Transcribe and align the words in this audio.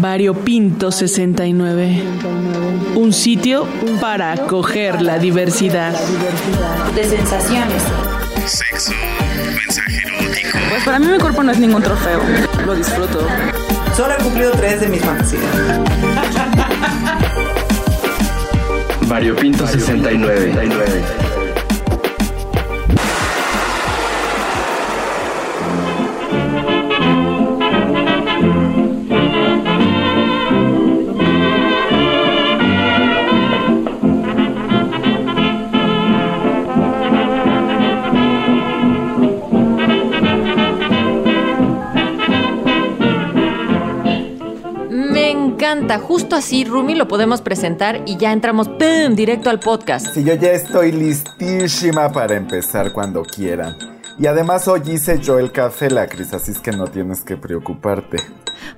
Variopinto 0.00 0.90
69. 0.90 2.02
Un 2.96 3.12
sitio 3.12 3.66
para 4.00 4.32
acoger 4.32 5.00
la 5.00 5.18
diversidad. 5.18 5.94
De 6.94 7.04
sensaciones. 7.04 7.82
Sexo, 8.44 8.92
mensaje 9.54 9.98
erótico. 9.98 10.58
Pues 10.68 10.84
para 10.84 10.98
mí 10.98 11.06
mi 11.06 11.18
cuerpo 11.18 11.42
no 11.42 11.52
es 11.52 11.58
ningún 11.58 11.82
trofeo. 11.82 12.20
Lo 12.66 12.74
disfruto. 12.74 13.26
Solo 13.96 14.14
he 14.18 14.22
cumplido 14.22 14.50
tres 14.52 14.80
de 14.80 14.88
mis 14.88 15.00
fantasías. 15.00 15.44
Variopinto 19.06 19.66
69. 19.66 20.54
Me 20.54 21.23
encanta. 45.84 46.06
Justo 46.06 46.36
así, 46.36 46.64
Rumi, 46.64 46.94
lo 46.94 47.08
podemos 47.08 47.40
presentar 47.40 48.02
y 48.06 48.16
ya 48.16 48.32
entramos 48.32 48.68
¡pum! 48.68 49.14
directo 49.14 49.50
al 49.50 49.60
podcast. 49.60 50.06
Si 50.14 50.24
yo 50.24 50.34
ya 50.34 50.52
estoy 50.52 50.92
listísima 50.92 52.10
para 52.10 52.34
empezar 52.36 52.92
cuando 52.92 53.22
quieran. 53.22 53.76
Y 54.18 54.26
además 54.26 54.68
hoy 54.68 54.80
hice 54.86 55.18
yo 55.18 55.38
el 55.40 55.50
café, 55.50 55.90
la 55.90 56.06
Cris, 56.06 56.32
así 56.32 56.52
es 56.52 56.60
que 56.60 56.70
no 56.70 56.86
tienes 56.86 57.22
que 57.22 57.36
preocuparte. 57.36 58.18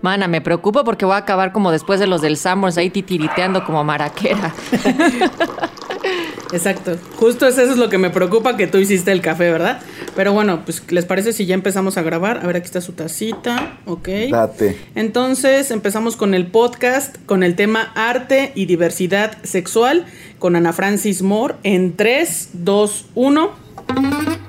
Mana, 0.01 0.29
me 0.29 0.41
preocupo 0.41 0.83
porque 0.83 1.05
voy 1.05 1.15
a 1.15 1.19
acabar 1.19 1.53
como 1.53 1.71
después 1.71 2.01
de 2.01 2.07
los 2.07 2.23
del 2.23 2.39
Summers 2.39 2.79
ahí 2.79 2.89
titiriteando 2.89 3.63
como 3.65 3.85
maraquera. 3.85 4.55
Exacto. 6.53 6.97
Justo 7.17 7.47
eso 7.47 7.63
es 7.63 7.77
lo 7.77 7.91
que 7.91 7.99
me 7.99 8.09
preocupa 8.09 8.57
que 8.57 8.67
tú 8.67 8.79
hiciste 8.79 9.13
el 9.13 9.21
café, 9.21 9.51
¿verdad? 9.51 9.81
Pero 10.17 10.33
bueno, 10.33 10.65
pues 10.65 10.83
¿les 10.91 11.05
parece 11.05 11.35
si 11.35 11.45
ya 11.45 11.55
empezamos 11.55 11.99
a 11.99 12.03
grabar? 12.03 12.39
A 12.43 12.47
ver, 12.47 12.57
aquí 12.57 12.65
está 12.65 12.81
su 12.81 12.93
tacita, 12.93 13.79
ok. 13.85 14.09
Date. 14.31 14.77
Entonces 14.95 15.71
empezamos 15.71 16.17
con 16.17 16.33
el 16.35 16.47
podcast 16.47 17.17
con 17.27 17.43
el 17.43 17.55
tema 17.55 17.93
arte 17.95 18.53
y 18.55 18.65
diversidad 18.65 19.37
sexual 19.43 20.07
con 20.39 20.57
Ana 20.57 20.73
Francis 20.73 21.21
Moore 21.21 21.57
en 21.63 21.97
3, 21.97 22.51
2, 22.55 23.07
1. 23.15 24.46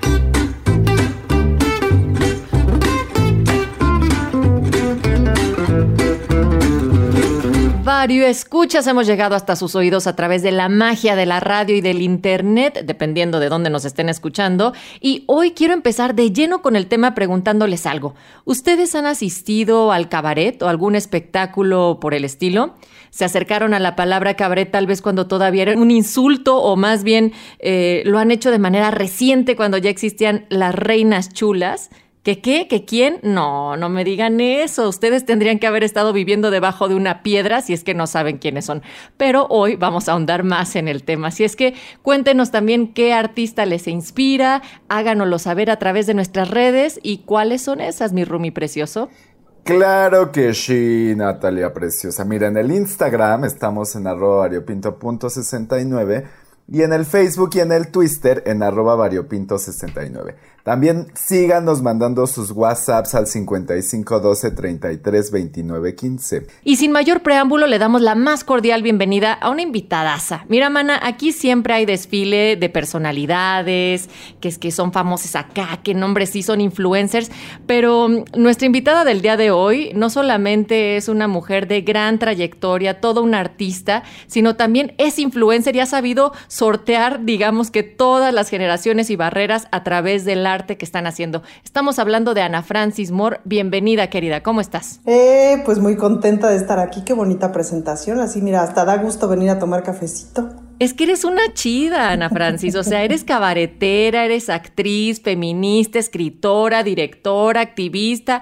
Vario 7.98 8.28
escuchas, 8.28 8.86
hemos 8.86 9.08
llegado 9.08 9.34
hasta 9.34 9.56
sus 9.56 9.74
oídos 9.74 10.06
a 10.06 10.14
través 10.14 10.40
de 10.44 10.52
la 10.52 10.68
magia 10.68 11.16
de 11.16 11.26
la 11.26 11.40
radio 11.40 11.74
y 11.74 11.80
del 11.80 12.00
internet, 12.00 12.84
dependiendo 12.84 13.40
de 13.40 13.48
dónde 13.48 13.70
nos 13.70 13.84
estén 13.84 14.08
escuchando. 14.08 14.72
Y 15.00 15.24
hoy 15.26 15.50
quiero 15.50 15.74
empezar 15.74 16.14
de 16.14 16.30
lleno 16.30 16.62
con 16.62 16.76
el 16.76 16.86
tema 16.86 17.16
preguntándoles 17.16 17.86
algo. 17.86 18.14
¿Ustedes 18.44 18.94
han 18.94 19.06
asistido 19.06 19.90
al 19.90 20.08
cabaret 20.08 20.62
o 20.62 20.68
algún 20.68 20.94
espectáculo 20.94 21.98
por 22.00 22.14
el 22.14 22.24
estilo? 22.24 22.76
¿Se 23.10 23.24
acercaron 23.24 23.74
a 23.74 23.80
la 23.80 23.96
palabra 23.96 24.34
cabaret 24.34 24.70
tal 24.70 24.86
vez 24.86 25.02
cuando 25.02 25.26
todavía 25.26 25.62
era 25.62 25.76
un 25.76 25.90
insulto 25.90 26.56
o 26.58 26.76
más 26.76 27.02
bien 27.02 27.32
eh, 27.58 28.04
lo 28.06 28.20
han 28.20 28.30
hecho 28.30 28.52
de 28.52 28.60
manera 28.60 28.92
reciente 28.92 29.56
cuando 29.56 29.76
ya 29.76 29.90
existían 29.90 30.46
las 30.50 30.72
reinas 30.72 31.32
chulas? 31.32 31.90
¿Que 32.28 32.42
qué? 32.42 32.68
¿Que 32.68 32.84
quién? 32.84 33.20
No, 33.22 33.78
no 33.78 33.88
me 33.88 34.04
digan 34.04 34.38
eso. 34.38 34.86
Ustedes 34.86 35.24
tendrían 35.24 35.58
que 35.58 35.66
haber 35.66 35.82
estado 35.82 36.12
viviendo 36.12 36.50
debajo 36.50 36.86
de 36.86 36.94
una 36.94 37.22
piedra 37.22 37.62
si 37.62 37.72
es 37.72 37.84
que 37.84 37.94
no 37.94 38.06
saben 38.06 38.36
quiénes 38.36 38.66
son. 38.66 38.82
Pero 39.16 39.46
hoy 39.48 39.76
vamos 39.76 40.10
a 40.10 40.12
ahondar 40.12 40.44
más 40.44 40.76
en 40.76 40.88
el 40.88 41.04
tema. 41.04 41.30
Si 41.30 41.44
es 41.44 41.56
que 41.56 41.72
cuéntenos 42.02 42.50
también 42.50 42.92
qué 42.92 43.14
artista 43.14 43.64
les 43.64 43.88
inspira, 43.88 44.60
háganoslo 44.90 45.38
saber 45.38 45.70
a 45.70 45.78
través 45.78 46.06
de 46.06 46.12
nuestras 46.12 46.50
redes 46.50 47.00
y 47.02 47.20
cuáles 47.24 47.62
son 47.62 47.80
esas, 47.80 48.12
mi 48.12 48.26
Rumi 48.26 48.50
precioso. 48.50 49.08
Claro 49.64 50.30
que 50.30 50.52
sí, 50.52 51.14
Natalia 51.16 51.72
Preciosa. 51.72 52.26
Mira, 52.26 52.48
en 52.48 52.58
el 52.58 52.70
Instagram 52.72 53.46
estamos 53.46 53.96
en 53.96 54.06
arroba 54.06 54.40
variopinto.69 54.40 56.26
y 56.70 56.82
en 56.82 56.92
el 56.92 57.06
Facebook 57.06 57.50
y 57.54 57.60
en 57.60 57.72
el 57.72 57.90
Twitter 57.90 58.42
en 58.44 58.62
arroba 58.62 58.96
variopinto69. 58.96 60.34
También 60.68 61.06
síganos 61.14 61.80
mandando 61.80 62.26
sus 62.26 62.50
WhatsApps 62.50 63.14
al 63.14 63.26
5512 63.26 64.50
33 64.50 65.30
29 65.30 65.94
15. 65.94 66.46
Y 66.62 66.76
sin 66.76 66.92
mayor 66.92 67.22
preámbulo, 67.22 67.66
le 67.66 67.78
damos 67.78 68.02
la 68.02 68.14
más 68.14 68.44
cordial 68.44 68.82
bienvenida 68.82 69.32
a 69.32 69.48
una 69.48 69.62
invitadaza. 69.62 70.44
Mira, 70.50 70.68
mana, 70.68 71.00
aquí 71.02 71.32
siempre 71.32 71.72
hay 71.72 71.86
desfile 71.86 72.56
de 72.56 72.68
personalidades, 72.68 74.10
que 74.42 74.48
es 74.48 74.58
que 74.58 74.70
son 74.70 74.92
famosas 74.92 75.36
acá, 75.36 75.80
que 75.82 75.94
nombres 75.94 76.28
sí 76.28 76.42
son 76.42 76.60
influencers, 76.60 77.30
pero 77.66 78.06
mm, 78.10 78.24
nuestra 78.36 78.66
invitada 78.66 79.04
del 79.04 79.22
día 79.22 79.38
de 79.38 79.50
hoy 79.50 79.92
no 79.94 80.10
solamente 80.10 80.98
es 80.98 81.08
una 81.08 81.28
mujer 81.28 81.66
de 81.66 81.80
gran 81.80 82.18
trayectoria, 82.18 83.00
toda 83.00 83.22
una 83.22 83.40
artista, 83.40 84.02
sino 84.26 84.56
también 84.56 84.92
es 84.98 85.18
influencer 85.18 85.76
y 85.76 85.80
ha 85.80 85.86
sabido 85.86 86.34
sortear, 86.46 87.24
digamos 87.24 87.70
que 87.70 87.82
todas 87.84 88.34
las 88.34 88.50
generaciones 88.50 89.08
y 89.08 89.16
barreras 89.16 89.66
a 89.70 89.82
través 89.82 90.26
del 90.26 90.46
arte 90.46 90.57
que 90.66 90.84
están 90.84 91.06
haciendo. 91.06 91.42
Estamos 91.64 91.98
hablando 91.98 92.34
de 92.34 92.42
Ana 92.42 92.62
Francis 92.62 93.10
Moore. 93.10 93.40
Bienvenida, 93.44 94.08
querida. 94.08 94.42
¿Cómo 94.42 94.60
estás? 94.60 95.00
Eh, 95.06 95.62
pues 95.64 95.78
muy 95.78 95.96
contenta 95.96 96.50
de 96.50 96.56
estar 96.56 96.78
aquí. 96.78 97.02
Qué 97.04 97.12
bonita 97.12 97.52
presentación. 97.52 98.20
Así, 98.20 98.42
mira, 98.42 98.62
hasta 98.62 98.84
da 98.84 98.96
gusto 98.96 99.28
venir 99.28 99.50
a 99.50 99.58
tomar 99.58 99.82
cafecito. 99.82 100.48
Es 100.78 100.94
que 100.94 101.04
eres 101.04 101.24
una 101.24 101.52
chida, 101.54 102.10
Ana 102.10 102.30
Francis. 102.30 102.76
O 102.76 102.84
sea, 102.84 103.02
eres 103.02 103.24
cabaretera, 103.24 104.24
eres 104.24 104.48
actriz, 104.48 105.20
feminista, 105.20 105.98
escritora, 105.98 106.82
directora, 106.82 107.60
activista. 107.60 108.40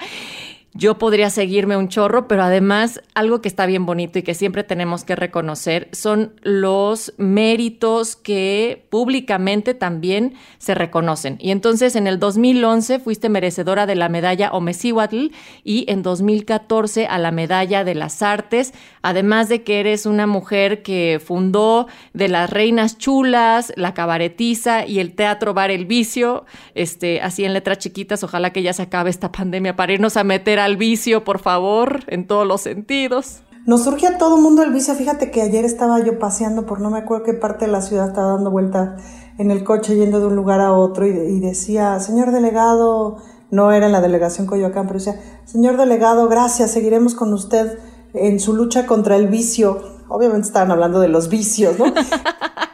Yo 0.78 0.98
podría 0.98 1.30
seguirme 1.30 1.78
un 1.78 1.88
chorro, 1.88 2.28
pero 2.28 2.42
además 2.42 3.00
algo 3.14 3.40
que 3.40 3.48
está 3.48 3.64
bien 3.64 3.86
bonito 3.86 4.18
y 4.18 4.22
que 4.22 4.34
siempre 4.34 4.62
tenemos 4.62 5.04
que 5.04 5.16
reconocer 5.16 5.88
son 5.92 6.34
los 6.42 7.14
méritos 7.16 8.14
que 8.14 8.86
públicamente 8.90 9.72
también 9.72 10.34
se 10.58 10.74
reconocen. 10.74 11.38
Y 11.40 11.50
entonces 11.50 11.96
en 11.96 12.06
el 12.06 12.18
2011 12.18 12.98
fuiste 12.98 13.30
merecedora 13.30 13.86
de 13.86 13.94
la 13.94 14.10
medalla 14.10 14.50
Omecihuatl 14.52 15.28
y 15.64 15.86
en 15.88 16.02
2014 16.02 17.06
a 17.06 17.16
la 17.16 17.30
medalla 17.30 17.82
de 17.82 17.94
las 17.94 18.20
artes, 18.20 18.74
además 19.00 19.48
de 19.48 19.62
que 19.62 19.80
eres 19.80 20.04
una 20.04 20.26
mujer 20.26 20.82
que 20.82 21.22
fundó 21.24 21.86
de 22.12 22.28
las 22.28 22.50
Reinas 22.50 22.98
Chulas, 22.98 23.72
la 23.76 23.94
cabaretiza 23.94 24.84
y 24.84 24.98
el 24.98 25.14
Teatro 25.14 25.54
Bar 25.54 25.70
El 25.70 25.86
Vicio, 25.86 26.44
este, 26.74 27.22
así 27.22 27.46
en 27.46 27.54
letras 27.54 27.78
chiquitas, 27.78 28.22
ojalá 28.22 28.50
que 28.50 28.62
ya 28.62 28.74
se 28.74 28.82
acabe 28.82 29.08
esta 29.08 29.32
pandemia 29.32 29.74
para 29.74 29.94
irnos 29.94 30.18
a 30.18 30.24
meter 30.24 30.65
al 30.66 30.76
vicio, 30.76 31.24
por 31.24 31.38
favor, 31.38 32.00
en 32.08 32.26
todos 32.26 32.46
los 32.46 32.60
sentidos. 32.60 33.42
Nos 33.66 33.84
surge 33.84 34.06
a 34.06 34.18
todo 34.18 34.36
mundo 34.36 34.62
el 34.62 34.72
vicio. 34.72 34.94
Fíjate 34.94 35.30
que 35.30 35.42
ayer 35.42 35.64
estaba 35.64 36.00
yo 36.04 36.18
paseando 36.18 36.66
por 36.66 36.80
no 36.80 36.90
me 36.90 36.98
acuerdo 36.98 37.24
qué 37.24 37.34
parte 37.34 37.66
de 37.66 37.72
la 37.72 37.80
ciudad, 37.80 38.08
estaba 38.08 38.32
dando 38.32 38.50
vuelta 38.50 38.96
en 39.38 39.50
el 39.50 39.64
coche 39.64 39.96
yendo 39.96 40.20
de 40.20 40.26
un 40.26 40.36
lugar 40.36 40.60
a 40.60 40.72
otro 40.72 41.06
y, 41.06 41.10
y 41.10 41.40
decía, 41.40 41.98
señor 42.00 42.32
delegado, 42.32 43.18
no 43.50 43.70
era 43.72 43.86
en 43.86 43.92
la 43.92 44.00
delegación 44.00 44.46
Coyoacán, 44.46 44.86
pero 44.86 44.98
decía, 44.98 45.20
señor 45.44 45.76
delegado, 45.76 46.28
gracias, 46.28 46.72
seguiremos 46.72 47.14
con 47.14 47.32
usted 47.32 47.78
en 48.12 48.40
su 48.40 48.54
lucha 48.54 48.86
contra 48.86 49.16
el 49.16 49.28
vicio. 49.28 49.82
Obviamente 50.08 50.48
estaban 50.48 50.72
hablando 50.72 51.00
de 51.00 51.08
los 51.08 51.28
vicios, 51.28 51.78
¿no? 51.78 51.86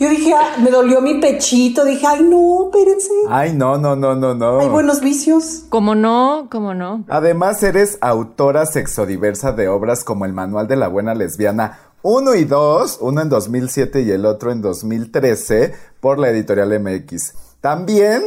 Yo 0.00 0.08
dije, 0.08 0.32
ah, 0.32 0.56
me 0.62 0.70
dolió 0.70 1.02
mi 1.02 1.20
pechito, 1.20 1.84
dije, 1.84 2.06
ay 2.06 2.22
no, 2.22 2.70
espérense. 2.70 3.10
Ay, 3.28 3.52
no, 3.52 3.76
no, 3.76 3.94
no, 3.94 4.14
no, 4.14 4.34
no. 4.34 4.58
Hay 4.58 4.68
buenos 4.68 5.02
vicios. 5.02 5.64
¿Cómo 5.68 5.94
no? 5.94 6.48
¿Cómo 6.50 6.72
no? 6.72 7.04
Además, 7.06 7.62
eres 7.62 7.98
autora 8.00 8.64
sexodiversa 8.64 9.52
de 9.52 9.68
obras 9.68 10.02
como 10.02 10.24
El 10.24 10.32
Manual 10.32 10.68
de 10.68 10.76
la 10.76 10.88
Buena 10.88 11.14
Lesbiana 11.14 11.78
1 12.00 12.34
y 12.36 12.44
2, 12.46 12.98
uno 13.02 13.20
en 13.20 13.28
2007 13.28 14.00
y 14.00 14.10
el 14.10 14.24
otro 14.24 14.52
en 14.52 14.62
2013, 14.62 15.74
por 16.00 16.18
la 16.18 16.30
editorial 16.30 16.80
MX. 16.80 17.34
También 17.60 18.22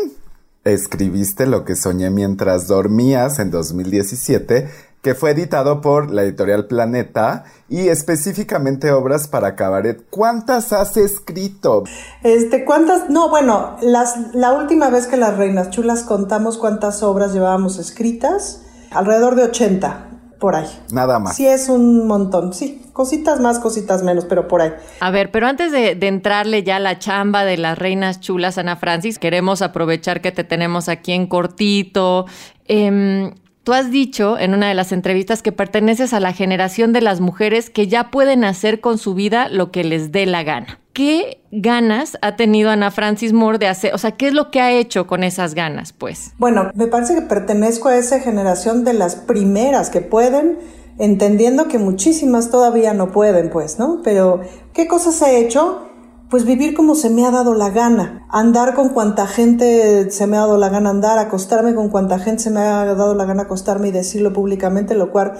escribiste 0.63 1.47
Lo 1.47 1.65
que 1.65 1.75
soñé 1.75 2.11
mientras 2.11 2.67
dormías 2.67 3.39
en 3.39 3.49
2017 3.49 4.69
que 5.03 5.15
fue 5.15 5.31
editado 5.31 5.81
por 5.81 6.11
la 6.11 6.23
editorial 6.23 6.65
Planeta 6.65 7.43
y 7.67 7.89
específicamente 7.89 8.91
obras 8.91 9.27
para 9.27 9.53
cabaret. 9.55 10.01
¿Cuántas 10.09 10.71
has 10.71 10.95
escrito? 10.95 11.83
Este, 12.23 12.63
¿cuántas? 12.63 13.09
No, 13.09 13.29
bueno, 13.29 13.75
las, 13.81 14.33
la 14.33 14.53
última 14.53 14.89
vez 14.89 15.07
que 15.07 15.17
las 15.17 15.37
Reinas 15.37 15.71
Chulas 15.71 16.03
contamos 16.03 16.57
cuántas 16.57 17.03
obras 17.03 17.33
llevábamos 17.33 17.79
escritas, 17.79 18.61
alrededor 18.91 19.35
de 19.35 19.43
80, 19.43 20.07
por 20.39 20.55
ahí. 20.55 20.69
Nada 20.93 21.19
más. 21.19 21.35
Sí, 21.35 21.47
es 21.47 21.67
un 21.67 22.07
montón, 22.07 22.53
sí. 22.53 22.81
Cositas 22.93 23.41
más, 23.41 23.59
cositas 23.59 24.03
menos, 24.03 24.23
pero 24.23 24.47
por 24.47 24.61
ahí. 24.61 24.71
A 25.01 25.11
ver, 25.11 25.31
pero 25.31 25.47
antes 25.47 25.73
de, 25.73 25.95
de, 25.95 26.07
entrarle 26.07 26.63
ya 26.63 26.77
a 26.77 26.79
la 26.79 26.97
chamba 26.99 27.43
de 27.43 27.57
las 27.57 27.77
reinas 27.77 28.21
chulas, 28.21 28.57
Ana 28.57 28.77
Francis, 28.77 29.19
queremos 29.19 29.61
aprovechar 29.61 30.21
que 30.21 30.31
te 30.31 30.45
tenemos 30.45 30.87
aquí 30.87 31.11
en 31.11 31.27
cortito. 31.27 32.25
Eh, 32.69 33.33
Tú 33.63 33.71
has 33.71 33.91
dicho 33.91 34.37
en 34.37 34.53
una 34.53 34.67
de 34.67 34.73
las 34.73 34.91
entrevistas 34.91 35.41
que 35.41 35.53
perteneces 35.53 36.13
a 36.13 36.19
la 36.19 36.33
generación 36.33 36.91
de 36.91 36.99
las 36.99 37.21
mujeres 37.21 37.69
que 37.69 37.87
ya 37.87 38.11
pueden 38.11 38.43
hacer 38.43 38.81
con 38.81 38.97
su 38.97 39.13
vida 39.13 39.47
lo 39.47 39.71
que 39.71 39.85
les 39.85 40.11
dé 40.11 40.25
la 40.25 40.43
gana. 40.43 40.81
¿Qué 40.91 41.41
ganas 41.49 42.17
ha 42.21 42.35
tenido 42.35 42.71
Ana 42.71 42.91
Francis 42.91 43.31
Moore 43.31 43.59
de 43.59 43.67
hacer? 43.67 43.93
O 43.93 43.97
sea, 43.97 44.11
¿qué 44.11 44.27
es 44.27 44.33
lo 44.33 44.51
que 44.51 44.59
ha 44.59 44.73
hecho 44.73 45.07
con 45.07 45.23
esas 45.23 45.55
ganas, 45.55 45.93
pues? 45.93 46.33
Bueno, 46.37 46.71
me 46.75 46.87
parece 46.87 47.15
que 47.15 47.21
pertenezco 47.21 47.87
a 47.87 47.95
esa 47.95 48.19
generación 48.19 48.83
de 48.83 48.93
las 48.93 49.15
primeras 49.15 49.89
que 49.89 50.01
pueden, 50.01 50.59
entendiendo 50.99 51.69
que 51.69 51.79
muchísimas 51.79 52.51
todavía 52.51 52.93
no 52.93 53.13
pueden, 53.13 53.49
pues, 53.49 53.79
¿no? 53.79 54.01
Pero, 54.03 54.41
¿qué 54.73 54.87
cosas 54.87 55.21
he 55.21 55.39
hecho? 55.39 55.87
Pues 56.33 56.45
vivir 56.45 56.73
como 56.73 56.95
se 56.95 57.11
me 57.11 57.27
ha 57.27 57.29
dado 57.29 57.53
la 57.53 57.69
gana, 57.69 58.25
andar 58.27 58.73
con 58.73 58.89
cuanta 58.89 59.27
gente 59.27 60.09
se 60.09 60.25
me 60.25 60.35
ha 60.35 60.39
dado 60.39 60.57
la 60.57 60.69
gana 60.69 60.89
andar, 60.89 61.19
acostarme 61.19 61.75
con 61.75 61.89
cuanta 61.89 62.17
gente 62.17 62.41
se 62.41 62.49
me 62.49 62.59
ha 62.59 62.85
dado 62.85 63.13
la 63.13 63.25
gana 63.25 63.43
acostarme 63.43 63.89
y 63.89 63.91
decirlo 63.91 64.33
públicamente, 64.33 64.95
lo 64.95 65.11
cual, 65.11 65.33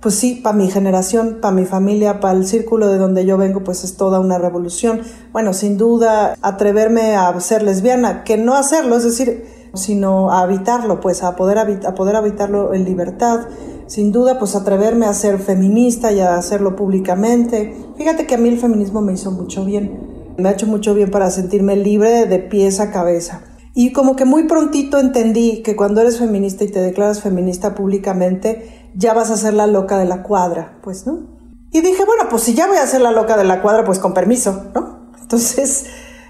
pues 0.00 0.14
sí, 0.14 0.36
para 0.36 0.56
mi 0.56 0.70
generación, 0.70 1.40
para 1.42 1.54
mi 1.54 1.66
familia, 1.66 2.18
para 2.18 2.32
el 2.32 2.46
círculo 2.46 2.86
de 2.86 2.96
donde 2.96 3.26
yo 3.26 3.36
vengo, 3.36 3.62
pues 3.62 3.84
es 3.84 3.98
toda 3.98 4.20
una 4.20 4.38
revolución. 4.38 5.02
Bueno, 5.34 5.52
sin 5.52 5.76
duda, 5.76 6.34
atreverme 6.40 7.14
a 7.14 7.38
ser 7.40 7.62
lesbiana, 7.62 8.24
que 8.24 8.38
no 8.38 8.54
hacerlo, 8.54 8.96
es 8.96 9.04
decir, 9.04 9.44
sino 9.74 10.30
a 10.30 10.40
habitarlo, 10.40 10.98
pues 11.00 11.24
a 11.24 11.36
poder, 11.36 11.58
a 11.58 11.94
poder 11.94 12.16
habitarlo 12.16 12.72
en 12.72 12.86
libertad. 12.86 13.48
Sin 13.86 14.12
duda, 14.12 14.38
pues 14.38 14.56
atreverme 14.56 15.04
a 15.04 15.12
ser 15.12 15.40
feminista 15.40 16.10
y 16.10 16.20
a 16.20 16.36
hacerlo 16.36 16.74
públicamente. 16.74 17.76
Fíjate 17.98 18.26
que 18.26 18.36
a 18.36 18.38
mí 18.38 18.48
el 18.48 18.58
feminismo 18.58 19.02
me 19.02 19.12
hizo 19.12 19.30
mucho 19.30 19.66
bien 19.66 20.07
me 20.38 20.48
ha 20.48 20.52
hecho 20.52 20.66
mucho 20.66 20.94
bien 20.94 21.10
para 21.10 21.30
sentirme 21.30 21.76
libre 21.76 22.26
de 22.26 22.38
pies 22.38 22.80
a 22.80 22.90
cabeza. 22.90 23.42
Y 23.74 23.92
como 23.92 24.16
que 24.16 24.24
muy 24.24 24.44
prontito 24.44 24.98
entendí 24.98 25.62
que 25.62 25.76
cuando 25.76 26.00
eres 26.00 26.18
feminista 26.18 26.64
y 26.64 26.68
te 26.68 26.80
declaras 26.80 27.20
feminista 27.20 27.74
públicamente, 27.74 28.90
ya 28.94 29.14
vas 29.14 29.30
a 29.30 29.36
ser 29.36 29.54
la 29.54 29.66
loca 29.66 29.98
de 29.98 30.04
la 30.04 30.22
cuadra, 30.22 30.78
pues, 30.82 31.06
¿no? 31.06 31.26
Y 31.72 31.80
dije, 31.80 32.04
bueno, 32.04 32.24
pues 32.30 32.44
si 32.44 32.54
ya 32.54 32.66
voy 32.66 32.78
a 32.78 32.86
ser 32.86 33.00
la 33.00 33.12
loca 33.12 33.36
de 33.36 33.44
la 33.44 33.60
cuadra, 33.60 33.84
pues 33.84 33.98
con 33.98 34.14
permiso, 34.14 34.70
¿no? 34.74 35.10
Entonces, 35.20 35.86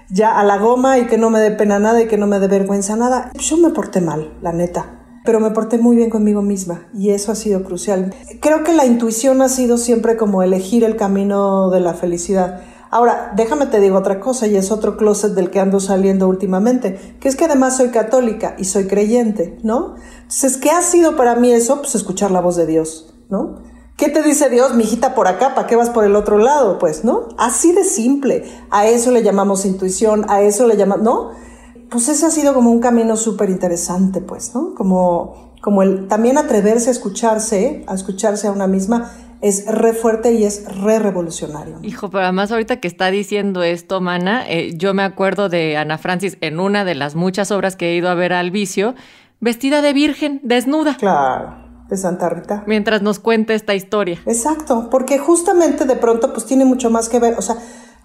ya 0.09 0.37
a 0.37 0.43
la 0.43 0.57
goma 0.57 0.97
y 0.97 1.05
que 1.05 1.17
no 1.17 1.29
me 1.29 1.39
dé 1.39 1.51
pena 1.51 1.79
nada 1.79 2.01
y 2.01 2.07
que 2.07 2.17
no 2.17 2.27
me 2.27 2.39
dé 2.39 2.47
vergüenza 2.47 2.95
nada. 2.95 3.31
Yo 3.39 3.57
me 3.57 3.69
porté 3.69 4.01
mal, 4.01 4.33
la 4.41 4.51
neta 4.51 4.99
pero 5.29 5.39
me 5.39 5.51
porté 5.51 5.77
muy 5.77 5.95
bien 5.95 6.09
conmigo 6.09 6.41
misma 6.41 6.87
y 6.91 7.11
eso 7.11 7.31
ha 7.31 7.35
sido 7.35 7.63
crucial. 7.63 8.15
Creo 8.39 8.63
que 8.63 8.73
la 8.73 8.87
intuición 8.87 9.43
ha 9.43 9.49
sido 9.49 9.77
siempre 9.77 10.17
como 10.17 10.41
elegir 10.41 10.83
el 10.83 10.95
camino 10.95 11.69
de 11.69 11.79
la 11.81 11.93
felicidad. 11.93 12.61
Ahora, 12.91 13.33
déjame 13.35 13.67
te 13.67 13.79
digo 13.79 13.97
otra 13.97 14.19
cosa 14.19 14.47
y 14.47 14.55
es 14.55 14.71
otro 14.71 14.97
closet 14.97 15.33
del 15.33 15.51
que 15.51 15.59
ando 15.59 15.79
saliendo 15.79 16.27
últimamente, 16.27 17.17
que 17.19 17.29
es 17.29 17.35
que 17.35 17.45
además 17.45 17.77
soy 17.77 17.89
católica 17.89 18.55
y 18.57 18.65
soy 18.65 18.87
creyente, 18.87 19.59
¿no? 19.63 19.95
Entonces, 20.21 20.57
¿qué 20.57 20.71
ha 20.71 20.81
sido 20.81 21.15
para 21.15 21.35
mí 21.35 21.51
eso? 21.51 21.77
Pues 21.81 21.93
escuchar 21.93 22.31
la 22.31 22.41
voz 22.41 22.55
de 22.55 22.65
Dios, 22.65 23.13
¿no? 23.29 23.57
¿Qué 23.95 24.09
te 24.09 24.23
dice 24.23 24.49
Dios, 24.49 24.73
mi 24.75 24.85
hijita, 24.85 25.13
por 25.13 25.27
acá? 25.27 25.53
¿Para 25.53 25.67
qué 25.67 25.75
vas 25.75 25.89
por 25.89 26.05
el 26.05 26.15
otro 26.15 26.37
lado? 26.37 26.79
Pues, 26.79 27.03
¿no? 27.03 27.27
Así 27.37 27.73
de 27.73 27.83
simple. 27.83 28.49
A 28.71 28.87
eso 28.87 29.11
le 29.11 29.23
llamamos 29.23 29.65
intuición, 29.65 30.25
a 30.29 30.41
eso 30.41 30.65
le 30.65 30.77
llamamos, 30.77 31.03
¿no? 31.03 31.31
Pues 31.89 32.07
ese 32.07 32.25
ha 32.25 32.31
sido 32.31 32.53
como 32.53 32.71
un 32.71 32.79
camino 32.79 33.17
súper 33.17 33.49
interesante, 33.49 34.21
pues, 34.21 34.55
¿no? 34.55 34.73
Como, 34.73 35.53
como 35.61 35.83
el 35.83 36.07
también 36.07 36.37
atreverse 36.37 36.87
a 36.87 36.91
escucharse, 36.93 37.83
a 37.87 37.93
escucharse 37.93 38.47
a 38.47 38.51
una 38.51 38.67
misma 38.67 39.11
es 39.41 39.65
re 39.65 39.93
fuerte 39.93 40.33
y 40.33 40.43
es 40.43 40.65
re 40.81 40.99
revolucionario. 40.99 41.79
Hijo, 41.81 42.09
pero 42.09 42.23
además 42.23 42.51
ahorita 42.51 42.79
que 42.79 42.87
está 42.87 43.09
diciendo 43.11 43.63
esto, 43.63 44.01
Mana, 44.01 44.43
eh, 44.49 44.73
yo 44.75 44.93
me 44.93 45.03
acuerdo 45.03 45.49
de 45.49 45.77
Ana 45.77 45.97
Francis 45.97 46.37
en 46.41 46.59
una 46.59 46.83
de 46.85 46.95
las 46.95 47.15
muchas 47.15 47.51
obras 47.51 47.75
que 47.75 47.91
he 47.91 47.95
ido 47.95 48.09
a 48.09 48.15
ver 48.15 48.33
al 48.33 48.51
vicio, 48.51 48.95
vestida 49.39 49.81
de 49.81 49.93
virgen, 49.93 50.41
desnuda. 50.43 50.97
Claro, 50.97 51.55
de 51.89 51.97
Santa 51.97 52.29
Rita. 52.29 52.63
Mientras 52.67 53.01
nos 53.01 53.19
cuenta 53.19 53.53
esta 53.53 53.75
historia. 53.75 54.19
Exacto, 54.25 54.89
porque 54.91 55.17
justamente 55.19 55.85
de 55.85 55.95
pronto 55.95 56.33
pues 56.33 56.45
tiene 56.45 56.65
mucho 56.65 56.89
más 56.89 57.07
que 57.07 57.19
ver, 57.19 57.35
o 57.37 57.41
sea, 57.41 57.55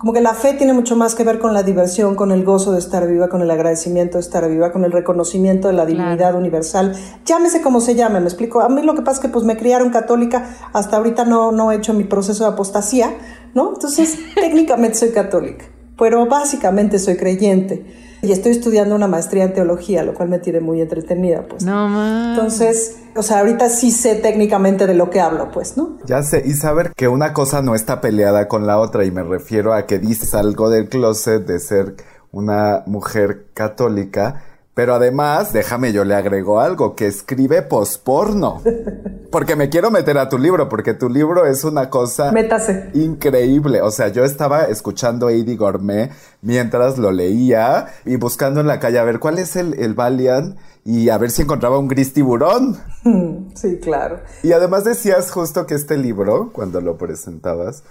como 0.04 0.12
que 0.12 0.20
la 0.20 0.34
fe 0.34 0.52
tiene 0.52 0.74
mucho 0.74 0.96
más 0.96 1.14
que 1.14 1.24
ver 1.24 1.38
con 1.38 1.54
la 1.54 1.62
diversión, 1.62 2.14
con 2.14 2.30
el 2.30 2.44
gozo 2.44 2.72
de 2.72 2.78
estar 2.78 3.08
viva, 3.08 3.30
con 3.30 3.40
el 3.40 3.50
agradecimiento 3.50 4.18
de 4.18 4.20
estar 4.20 4.46
viva, 4.50 4.70
con 4.70 4.84
el 4.84 4.92
reconocimiento 4.92 5.68
de 5.68 5.72
la 5.72 5.86
divinidad 5.86 6.34
universal. 6.34 6.94
Llámese 7.24 7.62
como 7.62 7.80
se 7.80 7.94
llame, 7.94 8.20
me 8.20 8.26
explico. 8.26 8.60
A 8.60 8.68
mí 8.68 8.82
lo 8.82 8.94
que 8.94 9.00
pasa 9.00 9.20
es 9.20 9.20
que 9.20 9.28
pues 9.30 9.46
me 9.46 9.56
criaron 9.56 9.88
católica, 9.88 10.46
hasta 10.74 10.98
ahorita 10.98 11.24
no, 11.24 11.52
no 11.52 11.72
he 11.72 11.76
hecho 11.76 11.94
mi 11.94 12.04
proceso 12.04 12.44
de 12.44 12.50
apostasía, 12.50 13.16
¿no? 13.54 13.72
Entonces, 13.72 14.18
técnicamente 14.34 14.98
soy 14.98 15.12
católica, 15.12 15.64
pero 15.96 16.26
básicamente 16.26 16.98
soy 16.98 17.16
creyente. 17.16 18.03
Y 18.24 18.32
estoy 18.32 18.52
estudiando 18.52 18.94
una 18.94 19.06
maestría 19.06 19.44
en 19.44 19.52
teología, 19.52 20.02
lo 20.02 20.14
cual 20.14 20.30
me 20.30 20.38
tiene 20.38 20.60
muy 20.60 20.80
entretenida, 20.80 21.42
pues. 21.46 21.64
No 21.64 21.88
más. 21.88 22.36
Entonces, 22.36 22.96
o 23.14 23.22
sea, 23.22 23.40
ahorita 23.40 23.68
sí 23.68 23.90
sé 23.90 24.14
técnicamente 24.14 24.86
de 24.86 24.94
lo 24.94 25.10
que 25.10 25.20
hablo, 25.20 25.50
pues, 25.50 25.76
¿no? 25.76 25.98
Ya 26.06 26.22
sé, 26.22 26.42
y 26.44 26.52
saber 26.52 26.92
que 26.96 27.08
una 27.08 27.32
cosa 27.34 27.60
no 27.60 27.74
está 27.74 28.00
peleada 28.00 28.48
con 28.48 28.66
la 28.66 28.78
otra, 28.78 29.04
y 29.04 29.10
me 29.10 29.22
refiero 29.22 29.74
a 29.74 29.86
que 29.86 29.98
dices 29.98 30.34
algo 30.34 30.70
del 30.70 30.88
closet 30.88 31.44
de 31.44 31.60
ser 31.60 31.96
una 32.32 32.82
mujer 32.86 33.46
católica, 33.52 34.42
pero 34.74 34.94
además, 34.94 35.52
déjame 35.52 35.92
yo 35.92 36.04
le 36.04 36.14
agrego 36.14 36.60
algo, 36.60 36.96
que 36.96 37.06
escribe 37.06 37.62
posporno. 37.62 38.60
Porque 39.30 39.56
me 39.56 39.68
quiero 39.68 39.90
meter 39.90 40.18
a 40.18 40.28
tu 40.28 40.38
libro, 40.38 40.68
porque 40.68 40.94
tu 40.94 41.08
libro 41.08 41.44
es 41.44 41.64
una 41.64 41.90
cosa 41.90 42.30
Métase. 42.30 42.90
increíble. 42.94 43.82
O 43.82 43.90
sea, 43.90 44.06
yo 44.06 44.22
estaba 44.24 44.64
escuchando 44.66 45.28
Eddie 45.28 45.56
Gourmet 45.56 46.12
mientras 46.40 46.98
lo 46.98 47.10
leía 47.10 47.88
y 48.04 48.14
buscando 48.14 48.60
en 48.60 48.68
la 48.68 48.78
calle 48.78 49.00
a 49.00 49.04
ver 49.04 49.18
cuál 49.18 49.40
es 49.40 49.56
el, 49.56 49.74
el 49.74 49.94
Valiant 49.94 50.56
y 50.84 51.08
a 51.08 51.18
ver 51.18 51.32
si 51.32 51.42
encontraba 51.42 51.78
un 51.78 51.88
gris 51.88 52.12
tiburón. 52.12 52.78
Sí, 53.54 53.78
claro. 53.80 54.20
Y 54.42 54.52
además 54.52 54.84
decías 54.84 55.30
justo 55.30 55.66
que 55.66 55.74
este 55.74 55.96
libro, 55.96 56.50
cuando 56.52 56.80
lo 56.80 56.96
presentabas, 56.96 57.82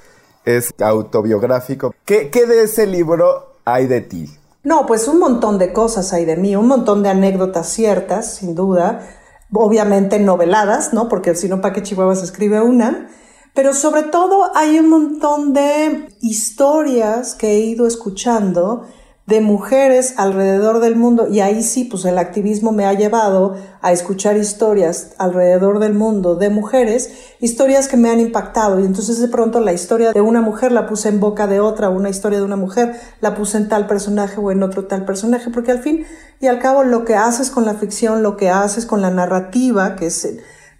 es 0.45 0.71
autobiográfico. 0.79 1.93
¿Qué, 2.05 2.29
qué 2.29 2.45
de 2.45 2.63
ese 2.63 2.85
libro 2.87 3.55
hay 3.65 3.87
de 3.87 4.01
ti? 4.01 4.29
No, 4.63 4.85
pues 4.85 5.09
un 5.09 5.19
montón 5.19 5.57
de 5.57 5.73
cosas 5.73 6.13
hay 6.13 6.23
de 6.23 6.37
mí, 6.37 6.55
un 6.55 6.67
montón 6.67 7.03
de 7.03 7.09
anécdotas 7.09 7.67
ciertas, 7.67 8.35
sin 8.35 8.55
duda, 8.55 9.01
obviamente 9.51 10.19
noveladas, 10.19 10.93
¿no? 10.93 11.09
Porque 11.09 11.35
si 11.35 11.49
no, 11.49 11.59
¿para 11.59 11.73
qué 11.73 11.83
Chihuahua 11.83 12.13
escribe 12.13 12.61
una? 12.61 13.09
Pero 13.53 13.73
sobre 13.73 14.03
todo 14.03 14.55
hay 14.55 14.79
un 14.79 14.89
montón 14.89 15.53
de 15.53 16.07
historias 16.21 17.35
que 17.35 17.51
he 17.51 17.59
ido 17.59 17.85
escuchando 17.85 18.87
de 19.25 19.39
mujeres 19.39 20.15
alrededor 20.17 20.81
del 20.81 20.97
mundo 20.97 21.27
y 21.29 21.39
ahí 21.39 21.63
sí, 21.63 21.85
pues 21.85 22.03
el 22.03 22.17
activismo 22.17 22.73
me 22.73 22.85
ha 22.85 22.93
llevado 22.93 23.55
a 23.81 23.93
escuchar 23.93 24.35
historias 24.35 25.11
alrededor 25.17 25.79
del 25.79 25.93
mundo 25.93 26.35
de 26.35 26.49
mujeres, 26.49 27.09
historias 27.39 27.87
que 27.87 27.95
me 27.95 28.09
han 28.09 28.19
impactado. 28.19 28.81
Y 28.81 28.85
entonces 28.85 29.19
de 29.19 29.29
pronto 29.29 29.61
la 29.61 29.71
historia 29.71 30.11
de 30.11 30.19
una 30.19 30.41
mujer 30.41 30.73
la 30.73 30.87
puse 30.87 31.07
en 31.07 31.21
boca 31.21 31.47
de 31.47 31.61
otra, 31.61 31.89
una 31.89 32.09
historia 32.09 32.39
de 32.39 32.45
una 32.45 32.57
mujer 32.57 32.99
la 33.21 33.33
puse 33.33 33.57
en 33.57 33.69
tal 33.69 33.87
personaje 33.87 34.41
o 34.41 34.51
en 34.51 34.61
otro 34.61 34.85
tal 34.87 35.05
personaje, 35.05 35.49
porque 35.51 35.71
al 35.71 35.79
fin 35.79 36.05
y 36.41 36.47
al 36.47 36.59
cabo 36.59 36.83
lo 36.83 37.05
que 37.05 37.15
haces 37.15 37.49
con 37.49 37.65
la 37.65 37.75
ficción, 37.75 38.23
lo 38.23 38.35
que 38.35 38.49
haces 38.49 38.85
con 38.85 39.01
la 39.01 39.09
narrativa, 39.09 39.95
que 39.95 40.07
es 40.07 40.27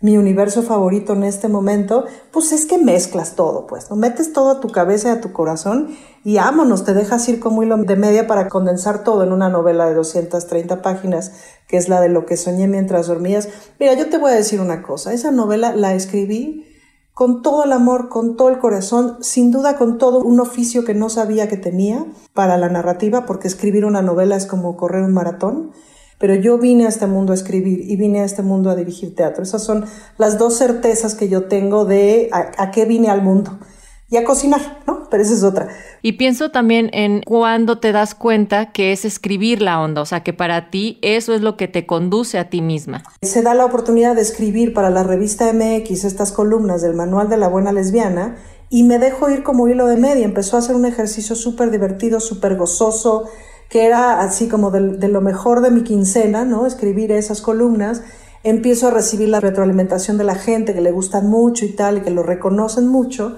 mi 0.04 0.18
universo 0.18 0.64
favorito 0.64 1.14
en 1.14 1.24
este 1.24 1.48
momento, 1.48 2.04
pues 2.32 2.52
es 2.52 2.66
que 2.66 2.78
mezclas 2.78 3.38
todo, 3.38 3.66
pues, 3.68 3.90
¿no? 3.90 3.96
Metes 3.96 4.34
todo 4.34 4.50
a 4.50 4.60
tu 4.60 4.68
cabeza 4.68 5.08
y 5.08 5.12
a 5.12 5.22
tu 5.22 5.32
corazón 5.32 5.96
y 6.26 6.40
ámonos, 6.40 6.84
te 6.84 6.94
dejas 6.94 7.28
ir 7.30 7.40
como 7.40 7.62
de 7.64 7.96
media 7.96 8.28
para 8.28 8.50
condensar 8.50 9.06
todo 9.06 9.24
en 9.24 9.32
una 9.32 9.48
novela 9.48 9.88
de 9.88 9.94
230 9.94 10.82
páginas, 10.82 11.32
que 11.70 11.78
es 11.78 11.88
la 11.88 12.02
de 12.02 12.10
lo 12.10 12.26
que 12.26 12.36
soñé 12.36 12.68
mientras 12.68 13.08
dormías. 13.08 13.48
Mira, 13.80 13.94
yo 13.94 14.10
te 14.10 14.18
voy 14.18 14.32
a 14.32 14.36
decir 14.36 14.60
una 14.60 14.84
cosa, 14.84 15.14
esa 15.14 15.32
novela 15.32 15.74
la 15.74 15.94
escribí 15.94 16.68
con 17.14 17.42
todo 17.42 17.64
el 17.64 17.72
amor, 17.72 18.10
con 18.10 18.36
todo 18.36 18.50
el 18.50 18.60
corazón, 18.60 19.20
sin 19.22 19.52
duda 19.52 19.78
con 19.78 19.98
todo 20.00 20.20
un 20.20 20.42
oficio 20.42 20.84
que 20.84 20.94
no 20.94 21.08
sabía 21.08 21.48
que 21.48 21.56
tenía 21.56 22.06
para 22.34 22.58
la 22.58 22.68
narrativa, 22.68 23.26
porque 23.26 23.48
escribir 23.48 23.86
una 23.86 24.02
novela 24.02 24.36
es 24.36 24.48
como 24.48 24.76
correr 24.76 25.04
un 25.04 25.14
maratón 25.14 25.72
pero 26.24 26.36
yo 26.36 26.58
vine 26.58 26.86
a 26.86 26.88
este 26.88 27.06
mundo 27.06 27.34
a 27.34 27.36
escribir 27.36 27.82
y 27.82 27.98
vine 27.98 28.22
a 28.22 28.24
este 28.24 28.44
mundo 28.44 28.70
a 28.70 28.78
dirigir 28.78 29.14
teatro. 29.14 29.44
Esas 29.44 29.62
son 29.62 29.84
las 30.18 30.38
dos 30.38 30.58
certezas 30.58 31.16
que 31.16 31.28
yo 31.28 31.50
tengo 31.50 31.84
de 31.84 32.30
a, 32.32 32.72
qué 32.72 32.86
vine 32.86 33.10
al 33.10 33.22
mundo. 33.22 33.60
Y 34.10 34.16
a 34.16 34.24
cocinar, 34.24 34.62
¿no? 34.88 35.10
Pero 35.12 35.22
esa 35.22 35.34
es 35.34 35.44
otra. 35.44 35.68
Y 36.02 36.14
pienso 36.14 36.50
también 36.50 36.90
en 36.94 37.24
cuando 37.24 37.80
te 37.80 37.92
das 37.92 38.16
cuenta 38.16 38.72
que 38.72 38.94
es 38.94 39.04
escribir 39.04 39.62
la 39.62 39.82
onda, 39.82 40.02
o 40.02 40.06
sea, 40.06 40.24
que 40.24 40.32
para 40.32 40.70
ti 40.70 40.98
eso 41.02 41.34
es 41.34 41.42
lo 41.42 41.58
que 41.58 41.68
te 41.68 41.86
conduce 41.86 42.40
a 42.40 42.50
ti 42.50 42.62
misma. 42.62 43.04
Se 43.22 43.42
da 43.42 43.54
la 43.54 43.66
oportunidad 43.66 44.16
de 44.16 44.22
escribir 44.22 44.74
para 44.74 44.90
la 44.92 45.04
revista 45.04 45.52
MX 45.52 46.06
estas 46.06 46.32
columnas 46.32 46.82
del 46.82 46.94
Manual 46.94 47.28
de 47.28 47.36
la 47.36 47.50
Buena 47.50 47.74
Lesbiana 47.74 48.38
y 48.70 48.84
me 48.84 48.98
dejo 48.98 49.30
ir 49.30 49.44
como 49.44 49.68
hilo 49.68 49.88
de 49.88 49.98
media. 49.98 50.24
Empezó 50.24 50.56
a 50.56 50.62
ser 50.62 50.78
un 50.78 50.86
ejercicio 50.86 51.36
súper 51.36 51.70
divertido, 51.70 52.22
súper 52.22 52.56
gozoso, 52.56 53.26
que 53.74 53.88
era 53.88 54.22
así 54.22 54.50
como 54.50 54.70
de, 54.70 55.08
lo 55.08 55.20
mejor 55.20 55.62
de 55.62 55.72
mi 55.72 55.82
quincena, 55.82 56.46
¿no? 56.46 56.68
Escribir 56.68 57.12
esas 57.12 57.42
columnas. 57.42 58.04
Empiezo 58.44 58.90
a 58.90 58.92
recibir 58.92 59.30
la 59.30 59.40
retroalimentación 59.40 60.20
de 60.20 60.24
la 60.24 60.36
gente 60.36 60.76
que 60.76 60.82
le 60.82 60.92
gustan 60.92 61.28
mucho 61.28 61.66
y 61.66 61.70
tal, 61.70 61.98
y 61.98 62.02
que 62.02 62.12
lo 62.12 62.22
reconocen 62.22 62.88
mucho. 62.88 63.36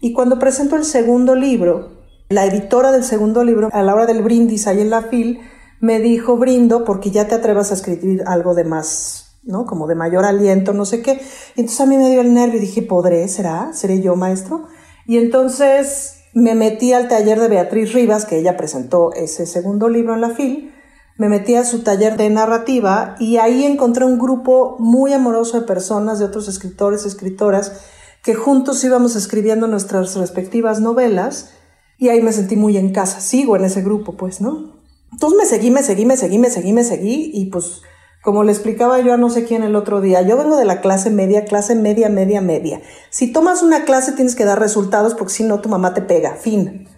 Y 0.00 0.14
cuando 0.14 0.38
presento 0.38 0.76
el 0.76 0.86
segundo 0.86 1.34
libro, 1.34 1.90
la 2.30 2.46
editora 2.46 2.92
del 2.92 3.04
segundo 3.04 3.44
libro, 3.44 3.68
a 3.74 3.82
la 3.82 3.94
hora 3.94 4.06
del 4.06 4.22
brindis 4.22 4.66
ahí 4.66 4.80
en 4.80 4.88
la 4.88 5.02
FIL, 5.02 5.40
me 5.82 6.00
dijo, 6.00 6.38
brindo 6.38 6.86
porque 6.86 7.10
ya 7.10 7.28
te 7.28 7.34
atrevas 7.34 7.70
a 7.70 7.74
escribir 7.74 8.22
algo 8.26 8.54
de 8.54 8.64
más 8.64 9.20
¿no? 9.42 9.66
Como 9.66 9.86
de 9.86 9.96
mayor 9.96 10.24
aliento, 10.24 10.72
no 10.72 10.86
sé 10.86 11.02
qué. 11.02 11.20
Y 11.56 11.60
entonces 11.60 11.80
a 11.82 11.84
mí 11.84 11.98
me 11.98 12.08
dio 12.08 12.22
el 12.22 12.32
nervio 12.32 12.56
y 12.56 12.62
dije, 12.62 12.80
¿podré? 12.80 13.28
¿Será? 13.28 13.74
¿Seré 13.74 14.00
yo 14.00 14.16
maestro? 14.16 14.64
Y 15.04 15.18
entonces 15.18 16.13
me 16.34 16.54
metí 16.56 16.92
al 16.92 17.08
taller 17.08 17.38
de 17.40 17.48
Beatriz 17.48 17.92
Rivas, 17.92 18.26
que 18.26 18.38
ella 18.38 18.56
presentó 18.56 19.12
ese 19.12 19.46
segundo 19.46 19.88
libro 19.88 20.14
en 20.14 20.20
la 20.20 20.30
FIL. 20.30 20.72
Me 21.16 21.28
metí 21.28 21.54
a 21.54 21.64
su 21.64 21.84
taller 21.84 22.16
de 22.16 22.28
narrativa 22.28 23.14
y 23.20 23.36
ahí 23.36 23.64
encontré 23.64 24.04
un 24.04 24.18
grupo 24.18 24.76
muy 24.80 25.12
amoroso 25.12 25.60
de 25.60 25.66
personas, 25.66 26.18
de 26.18 26.24
otros 26.24 26.48
escritores, 26.48 27.06
escritoras, 27.06 27.80
que 28.24 28.34
juntos 28.34 28.82
íbamos 28.82 29.14
escribiendo 29.14 29.68
nuestras 29.68 30.16
respectivas 30.16 30.80
novelas 30.80 31.50
y 31.98 32.08
ahí 32.08 32.20
me 32.20 32.32
sentí 32.32 32.56
muy 32.56 32.76
en 32.76 32.90
casa. 32.92 33.20
Sigo 33.20 33.56
en 33.56 33.64
ese 33.64 33.82
grupo, 33.82 34.16
pues, 34.16 34.40
¿no? 34.40 34.72
Entonces 35.12 35.38
me 35.38 35.46
seguí, 35.46 35.70
me 35.70 35.84
seguí, 35.84 36.04
me 36.04 36.16
seguí, 36.16 36.38
me 36.38 36.50
seguí, 36.50 36.72
me 36.72 36.82
seguí 36.82 37.30
y 37.32 37.46
pues 37.46 37.82
como 38.24 38.42
le 38.42 38.52
explicaba 38.52 39.00
yo 39.00 39.12
a 39.12 39.18
no 39.18 39.28
sé 39.28 39.44
quién 39.44 39.62
el 39.62 39.76
otro 39.76 40.00
día, 40.00 40.22
yo 40.22 40.38
vengo 40.38 40.56
de 40.56 40.64
la 40.64 40.80
clase 40.80 41.10
media, 41.10 41.44
clase 41.44 41.74
media, 41.74 42.08
media, 42.08 42.40
media. 42.40 42.80
Si 43.10 43.30
tomas 43.30 43.62
una 43.62 43.84
clase 43.84 44.12
tienes 44.12 44.34
que 44.34 44.46
dar 44.46 44.58
resultados 44.58 45.14
porque 45.14 45.34
si 45.34 45.44
no 45.44 45.60
tu 45.60 45.68
mamá 45.68 45.92
te 45.92 46.00
pega, 46.00 46.34
fin. 46.36 46.88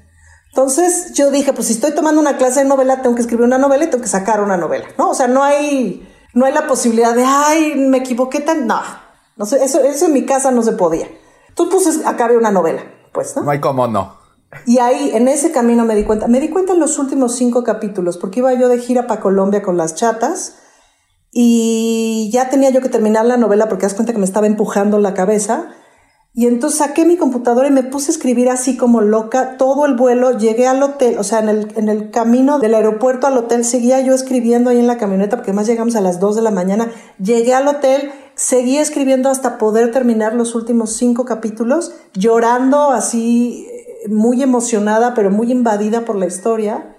Entonces 0.50 1.14
yo 1.14 1.32
dije, 1.32 1.52
pues 1.52 1.66
si 1.66 1.72
estoy 1.72 1.96
tomando 1.96 2.20
una 2.20 2.36
clase 2.36 2.60
de 2.60 2.68
novela, 2.68 3.02
tengo 3.02 3.16
que 3.16 3.22
escribir 3.22 3.44
una 3.44 3.58
novela 3.58 3.84
y 3.84 3.90
tengo 3.90 4.02
que 4.02 4.08
sacar 4.08 4.40
una 4.40 4.56
novela, 4.56 4.86
¿no? 4.96 5.10
O 5.10 5.14
sea, 5.14 5.26
no 5.26 5.42
hay, 5.42 6.08
no 6.32 6.46
hay 6.46 6.54
la 6.54 6.68
posibilidad 6.68 7.12
de, 7.12 7.24
ay, 7.26 7.74
me 7.74 7.98
equivoqué 7.98 8.38
tan, 8.40 8.68
no, 8.68 8.80
no 9.36 9.46
sé, 9.46 9.64
eso, 9.64 9.80
eso 9.80 10.06
en 10.06 10.12
mi 10.12 10.24
casa 10.24 10.52
no 10.52 10.62
se 10.62 10.72
podía. 10.72 11.08
Tú 11.56 11.68
pues 11.68 12.02
acabe 12.06 12.36
una 12.36 12.52
novela, 12.52 12.82
pues, 13.12 13.34
¿no? 13.34 13.42
No 13.42 13.50
hay 13.50 13.58
cómo 13.58 13.88
no. 13.88 14.14
Y 14.64 14.78
ahí, 14.78 15.10
en 15.12 15.26
ese 15.26 15.50
camino 15.50 15.84
me 15.84 15.96
di 15.96 16.04
cuenta, 16.04 16.28
me 16.28 16.38
di 16.38 16.50
cuenta 16.50 16.72
en 16.72 16.78
los 16.78 17.00
últimos 17.00 17.34
cinco 17.34 17.64
capítulos, 17.64 18.16
porque 18.16 18.38
iba 18.38 18.54
yo 18.54 18.68
de 18.68 18.78
gira 18.78 19.08
para 19.08 19.20
Colombia 19.20 19.60
con 19.62 19.76
las 19.76 19.96
chatas 19.96 20.58
y 21.38 22.30
ya 22.32 22.48
tenía 22.48 22.70
yo 22.70 22.80
que 22.80 22.88
terminar 22.88 23.26
la 23.26 23.36
novela 23.36 23.68
porque 23.68 23.82
das 23.82 23.92
cuenta 23.92 24.14
que 24.14 24.18
me 24.18 24.24
estaba 24.24 24.46
empujando 24.46 24.98
la 24.98 25.12
cabeza. 25.12 25.68
Y 26.32 26.46
entonces 26.46 26.78
saqué 26.78 27.04
mi 27.04 27.18
computadora 27.18 27.68
y 27.68 27.70
me 27.70 27.82
puse 27.82 28.10
a 28.10 28.14
escribir 28.14 28.48
así 28.48 28.78
como 28.78 29.02
loca 29.02 29.58
todo 29.58 29.84
el 29.84 29.96
vuelo. 29.96 30.38
Llegué 30.38 30.66
al 30.66 30.82
hotel, 30.82 31.18
o 31.18 31.24
sea, 31.24 31.40
en 31.40 31.50
el, 31.50 31.72
en 31.76 31.90
el 31.90 32.10
camino 32.10 32.58
del 32.58 32.74
aeropuerto 32.74 33.26
al 33.26 33.36
hotel 33.36 33.66
seguía 33.66 34.00
yo 34.00 34.14
escribiendo 34.14 34.70
ahí 34.70 34.78
en 34.78 34.86
la 34.86 34.96
camioneta 34.96 35.36
porque 35.36 35.50
además 35.50 35.66
llegamos 35.66 35.94
a 35.94 36.00
las 36.00 36.20
2 36.20 36.36
de 36.36 36.42
la 36.42 36.50
mañana. 36.50 36.90
Llegué 37.18 37.52
al 37.52 37.68
hotel, 37.68 38.12
seguí 38.34 38.78
escribiendo 38.78 39.28
hasta 39.28 39.58
poder 39.58 39.92
terminar 39.92 40.32
los 40.32 40.54
últimos 40.54 40.96
cinco 40.96 41.26
capítulos, 41.26 41.92
llorando 42.14 42.92
así 42.92 43.68
muy 44.08 44.42
emocionada, 44.42 45.12
pero 45.12 45.30
muy 45.30 45.52
invadida 45.52 46.06
por 46.06 46.16
la 46.16 46.24
historia, 46.24 46.95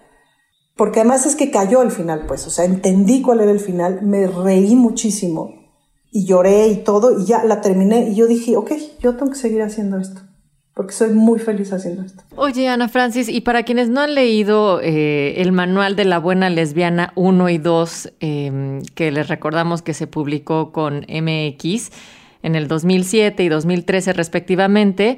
porque 0.78 1.00
además 1.00 1.26
es 1.26 1.36
que 1.36 1.52
cayó 1.52 1.82
el 1.82 1.92
final, 1.92 2.26
pues, 2.28 2.46
o 2.48 2.50
sea, 2.50 2.66
entendí 2.66 3.22
cuál 3.22 3.42
era 3.42 3.52
el 3.52 3.60
final, 3.60 4.02
me 4.04 4.28
reí 4.28 4.76
muchísimo 4.76 5.56
y 6.12 6.26
lloré 6.26 6.68
y 6.68 6.78
todo, 6.78 7.20
y 7.20 7.26
ya 7.26 7.44
la 7.44 7.62
terminé, 7.62 8.10
y 8.10 8.16
yo 8.16 8.28
dije, 8.28 8.56
ok, 8.56 8.72
yo 9.02 9.16
tengo 9.16 9.32
que 9.32 9.38
seguir 9.38 9.62
haciendo 9.62 9.98
esto. 9.98 10.22
Porque 10.74 10.94
soy 10.94 11.10
muy 11.10 11.40
feliz 11.40 11.74
haciendo 11.74 12.04
esto. 12.04 12.22
Oye, 12.36 12.68
Ana 12.68 12.88
Francis, 12.88 13.30
y 13.30 13.42
para 13.42 13.64
quienes 13.64 13.90
no 13.90 14.02
han 14.02 14.14
leído 14.14 14.80
eh, 14.80 15.42
el 15.42 15.52
manual 15.52 15.96
de 15.96 16.06
la 16.06 16.20
buena 16.20 16.52
lesbiana 16.52 17.14
1 17.16 17.50
y 17.50 17.58
2, 17.58 18.14
eh, 18.20 18.82
que 18.94 19.12
les 19.12 19.28
recordamos 19.28 19.82
que 19.82 19.96
se 19.96 20.06
publicó 20.06 20.72
con 20.72 21.00
MX 21.10 21.92
en 22.44 22.56
el 22.56 22.68
2007 22.68 23.44
y 23.44 23.50
2013 23.50 24.14
respectivamente, 24.14 25.18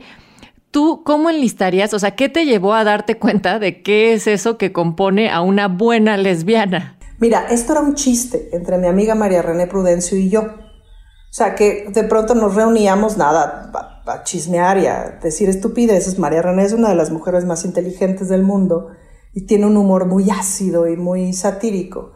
¿Tú 0.71 1.01
cómo 1.03 1.29
enlistarías? 1.29 1.93
O 1.93 1.99
sea, 1.99 2.15
¿qué 2.15 2.29
te 2.29 2.45
llevó 2.45 2.73
a 2.73 2.83
darte 2.83 3.17
cuenta 3.17 3.57
de 3.57 3.81
qué 3.81 4.13
es 4.13 4.27
eso 4.27 4.57
que 4.57 4.71
compone 4.71 5.31
a 5.31 5.41
una 5.41 5.67
buena 5.67 6.15
lesbiana? 6.15 6.97
Mira, 7.19 7.47
esto 7.49 7.73
era 7.73 7.81
un 7.81 7.95
chiste 7.95 8.49
entre 8.53 8.77
mi 8.77 8.87
amiga 8.87 9.15
María 9.15 9.41
René 9.41 9.67
Prudencio 9.67 10.17
y 10.17 10.29
yo. 10.29 10.41
O 10.41 11.31
sea, 11.31 11.55
que 11.55 11.87
de 11.93 12.03
pronto 12.03 12.35
nos 12.35 12.55
reuníamos, 12.55 13.17
nada, 13.17 13.71
a, 14.05 14.23
chismear 14.23 14.77
y 14.77 14.85
a 14.87 15.19
decir 15.21 15.49
estupideces. 15.49 16.17
María 16.17 16.41
René 16.41 16.63
es 16.63 16.73
una 16.73 16.89
de 16.89 16.95
las 16.95 17.11
mujeres 17.11 17.45
más 17.45 17.65
inteligentes 17.65 18.29
del 18.29 18.43
mundo 18.43 18.89
y 19.33 19.45
tiene 19.45 19.65
un 19.65 19.77
humor 19.77 20.05
muy 20.05 20.29
ácido 20.29 20.87
y 20.87 20.97
muy 20.97 21.33
satírico. 21.33 22.13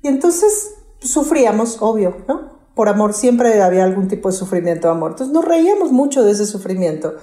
Y 0.00 0.08
entonces 0.08 0.74
pues, 1.00 1.12
sufríamos, 1.12 1.78
obvio, 1.80 2.16
¿no? 2.28 2.52
Por 2.74 2.88
amor 2.88 3.14
siempre 3.14 3.62
había 3.62 3.84
algún 3.84 4.08
tipo 4.08 4.30
de 4.30 4.36
sufrimiento 4.36 4.88
de 4.88 4.94
amor. 4.94 5.12
Entonces 5.12 5.32
nos 5.32 5.44
reíamos 5.44 5.92
mucho 5.92 6.24
de 6.24 6.32
ese 6.32 6.46
sufrimiento. 6.46 7.14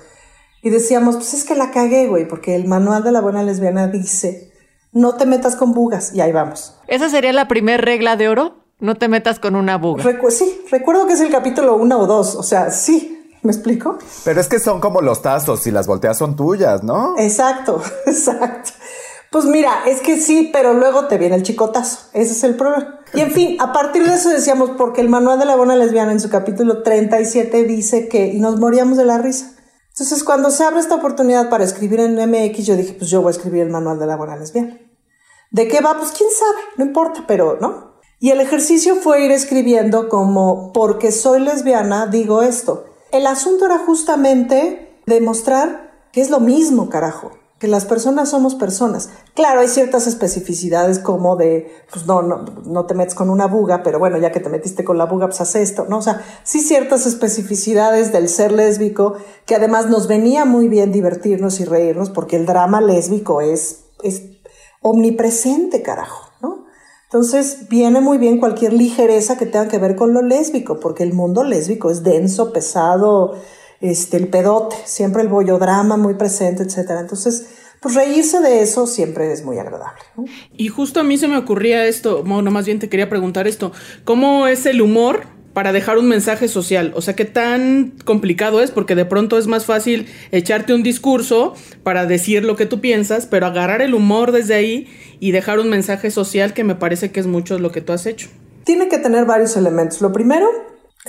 Y 0.61 0.69
decíamos, 0.69 1.15
pues 1.15 1.33
es 1.33 1.43
que 1.45 1.55
la 1.55 1.71
cagué, 1.71 2.07
güey, 2.07 2.27
porque 2.27 2.55
el 2.55 2.67
manual 2.67 3.03
de 3.03 3.11
la 3.11 3.21
buena 3.21 3.43
lesbiana 3.43 3.87
dice, 3.87 4.51
no 4.91 5.15
te 5.15 5.25
metas 5.25 5.55
con 5.55 5.73
bugas. 5.73 6.13
Y 6.13 6.21
ahí 6.21 6.31
vamos. 6.31 6.75
¿Esa 6.87 7.09
sería 7.09 7.33
la 7.33 7.47
primera 7.47 7.77
regla 7.77 8.15
de 8.15 8.27
oro? 8.29 8.55
No 8.79 8.95
te 8.95 9.07
metas 9.07 9.39
con 9.39 9.55
una 9.55 9.77
buga. 9.77 10.03
sí, 10.29 10.61
recuerdo 10.71 11.05
que 11.05 11.13
es 11.13 11.21
el 11.21 11.31
capítulo 11.31 11.75
uno 11.75 11.99
o 11.99 12.07
dos. 12.07 12.35
O 12.35 12.43
sea, 12.43 12.71
sí. 12.71 13.15
¿Me 13.41 13.53
explico? 13.53 13.97
Pero 14.25 14.41
es 14.41 14.49
que 14.49 14.59
son 14.59 14.81
como 14.81 15.01
los 15.01 15.21
tazos, 15.21 15.61
si 15.61 15.71
las 15.71 15.87
volteas 15.87 16.17
son 16.17 16.35
tuyas, 16.35 16.83
¿no? 16.83 17.17
Exacto, 17.17 17.81
exacto. 18.05 18.71
Pues 19.31 19.45
mira, 19.45 19.83
es 19.85 20.01
que 20.01 20.19
sí, 20.19 20.49
pero 20.51 20.73
luego 20.73 21.05
te 21.07 21.17
viene 21.17 21.35
el 21.35 21.43
chicotazo. 21.43 22.09
Ese 22.13 22.33
es 22.33 22.43
el 22.43 22.55
problema. 22.55 22.99
Y 23.13 23.21
en 23.21 23.31
fin, 23.31 23.57
a 23.61 23.71
partir 23.71 24.05
de 24.05 24.15
eso 24.15 24.29
decíamos, 24.29 24.71
porque 24.71 25.01
el 25.01 25.09
manual 25.09 25.39
de 25.39 25.45
la 25.45 25.55
buena 25.55 25.75
lesbiana 25.75 26.11
en 26.11 26.19
su 26.19 26.29
capítulo 26.29 26.83
37 26.83 27.63
dice 27.63 28.09
que, 28.09 28.27
y 28.27 28.39
nos 28.39 28.59
moríamos 28.59 28.97
de 28.97 29.05
la 29.05 29.19
risa. 29.19 29.51
Entonces, 29.99 30.23
cuando 30.23 30.49
se 30.49 30.63
abre 30.63 30.79
esta 30.79 30.95
oportunidad 30.95 31.49
para 31.49 31.65
escribir 31.65 31.99
en 31.99 32.15
MX, 32.15 32.65
yo 32.65 32.77
dije, 32.77 32.93
pues 32.93 33.09
yo 33.09 33.21
voy 33.21 33.31
a 33.31 33.35
escribir 33.35 33.63
el 33.63 33.69
manual 33.69 33.99
de 33.99 34.07
la 34.07 34.15
buena 34.15 34.37
lesbiana. 34.37 34.79
¿De 35.51 35.67
qué 35.67 35.81
va? 35.81 35.97
Pues 35.97 36.11
quién 36.11 36.29
sabe, 36.31 36.61
no 36.77 36.85
importa, 36.85 37.25
pero 37.27 37.57
no. 37.59 37.99
Y 38.17 38.29
el 38.29 38.39
ejercicio 38.39 38.95
fue 38.95 39.25
ir 39.25 39.31
escribiendo 39.31 40.07
como, 40.07 40.71
porque 40.71 41.11
soy 41.11 41.41
lesbiana, 41.41 42.07
digo 42.07 42.43
esto. 42.43 42.85
El 43.11 43.27
asunto 43.27 43.65
era 43.65 43.79
justamente 43.79 45.01
demostrar 45.05 46.07
que 46.13 46.21
es 46.21 46.29
lo 46.29 46.39
mismo, 46.39 46.89
carajo 46.89 47.31
que 47.59 47.67
las 47.67 47.83
personas 47.85 48.29
somos 48.29 48.55
personas. 48.55 49.09
Claro, 49.35 49.59
hay 49.59 49.67
ciertas 49.67 50.07
especificidades 50.07 50.97
como 50.97 51.35
de, 51.35 51.69
pues 51.91 52.05
no, 52.07 52.21
no, 52.21 52.45
no 52.65 52.85
te 52.85 52.93
metes 52.93 53.15
con 53.15 53.29
una 53.29 53.47
buga, 53.47 53.83
pero 53.83 53.99
bueno, 53.99 54.17
ya 54.17 54.31
que 54.31 54.39
te 54.39 54.49
metiste 54.49 54.85
con 54.85 54.97
la 54.97 55.05
buga, 55.05 55.27
pues 55.27 55.41
haz 55.41 55.55
esto, 55.55 55.85
¿no? 55.89 55.97
O 55.97 56.01
sea, 56.01 56.23
sí 56.43 56.61
ciertas 56.61 57.05
especificidades 57.05 58.13
del 58.13 58.29
ser 58.29 58.53
lésbico 58.53 59.15
que 59.45 59.55
además 59.55 59.89
nos 59.89 60.07
venía 60.07 60.45
muy 60.45 60.69
bien 60.69 60.93
divertirnos 60.93 61.59
y 61.59 61.65
reírnos 61.65 62.09
porque 62.09 62.37
el 62.37 62.45
drama 62.45 62.79
lésbico 62.79 63.41
es, 63.41 63.81
es 64.03 64.23
omnipresente, 64.81 65.81
carajo, 65.81 66.31
¿no? 66.41 66.65
Entonces 67.03 67.67
viene 67.67 67.99
muy 67.99 68.17
bien 68.19 68.39
cualquier 68.39 68.71
ligereza 68.71 69.37
que 69.37 69.45
tenga 69.45 69.67
que 69.67 69.79
ver 69.79 69.97
con 69.97 70.13
lo 70.13 70.21
lésbico, 70.21 70.79
porque 70.79 71.03
el 71.03 71.11
mundo 71.11 71.43
lésbico 71.43 71.91
es 71.91 72.03
denso, 72.03 72.53
pesado, 72.53 73.33
este, 73.81 74.17
el 74.17 74.27
pedote, 74.27 74.75
siempre 74.86 75.21
el 75.21 75.27
bollodrama 75.27 75.98
muy 75.98 76.15
presente, 76.15 76.63
etcétera. 76.63 77.00
Entonces, 77.01 77.48
pues 77.79 77.95
reírse 77.95 78.41
de 78.41 78.62
eso 78.62 78.88
siempre 78.88 79.31
es 79.31 79.43
muy 79.43 79.57
agradable. 79.57 80.01
Y 80.55 80.67
justo 80.67 81.00
a 81.00 81.03
mí 81.03 81.17
se 81.17 81.27
me 81.27 81.38
ocurría 81.38 81.86
esto, 81.86 82.24
bueno, 82.24 82.51
más 82.51 82.65
bien 82.65 82.79
te 82.79 82.89
quería 82.89 83.09
preguntar 83.09 83.48
esto, 83.48 83.71
¿cómo 84.03 84.48
es 84.48 84.65
el 84.65 84.81
humor 84.81 85.24
para 85.53 85.71
dejar 85.71 85.98
un 85.98 86.07
mensaje 86.07 86.48
social? 86.50 86.91
O 86.95 87.01
sea, 87.01 87.15
¿qué 87.15 87.25
tan 87.25 87.93
complicado 88.03 88.62
es? 88.62 88.71
Porque 88.71 88.95
de 88.95 89.05
pronto 89.05 89.38
es 89.38 89.48
más 89.48 89.65
fácil 89.65 90.07
echarte 90.31 90.74
un 90.74 90.83
discurso 90.83 91.53
para 91.83 92.05
decir 92.05 92.43
lo 92.43 92.57
que 92.57 92.65
tú 92.65 92.81
piensas, 92.81 93.25
pero 93.27 93.45
agarrar 93.45 93.81
el 93.81 93.93
humor 93.93 94.33
desde 94.33 94.55
ahí 94.55 94.88
y 95.21 95.31
dejar 95.31 95.59
un 95.59 95.69
mensaje 95.69 96.12
social 96.12 96.53
que 96.53 96.65
me 96.65 96.75
parece 96.75 97.12
que 97.12 97.21
es 97.21 97.27
mucho 97.27 97.57
lo 97.59 97.71
que 97.71 97.81
tú 97.81 97.93
has 97.93 98.05
hecho. 98.05 98.27
Tiene 98.65 98.89
que 98.89 98.98
tener 98.98 99.25
varios 99.25 99.55
elementos. 99.55 100.01
Lo 100.01 100.12
primero 100.12 100.48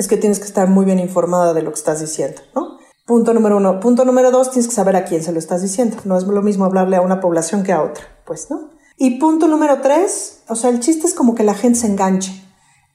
es 0.00 0.08
que 0.08 0.16
tienes 0.16 0.38
que 0.38 0.46
estar 0.46 0.66
muy 0.66 0.86
bien 0.86 0.98
informada 0.98 1.52
de 1.52 1.60
lo 1.60 1.70
que 1.70 1.78
estás 1.78 2.00
diciendo, 2.00 2.40
¿no? 2.54 2.78
Punto 3.04 3.34
número 3.34 3.58
uno. 3.58 3.80
Punto 3.80 4.06
número 4.06 4.30
dos, 4.30 4.50
tienes 4.50 4.66
que 4.66 4.74
saber 4.74 4.96
a 4.96 5.04
quién 5.04 5.22
se 5.22 5.30
lo 5.30 5.38
estás 5.38 5.60
diciendo. 5.60 5.98
No 6.04 6.16
es 6.16 6.24
lo 6.24 6.40
mismo 6.40 6.64
hablarle 6.64 6.96
a 6.96 7.02
una 7.02 7.20
población 7.20 7.64
que 7.64 7.72
a 7.72 7.82
otra, 7.82 8.04
pues, 8.24 8.50
¿no? 8.50 8.70
Y 8.96 9.18
punto 9.18 9.46
número 9.46 9.82
tres, 9.82 10.42
o 10.48 10.54
sea, 10.54 10.70
el 10.70 10.80
chiste 10.80 11.06
es 11.06 11.12
como 11.12 11.34
que 11.34 11.44
la 11.44 11.52
gente 11.52 11.80
se 11.80 11.86
enganche. 11.86 12.32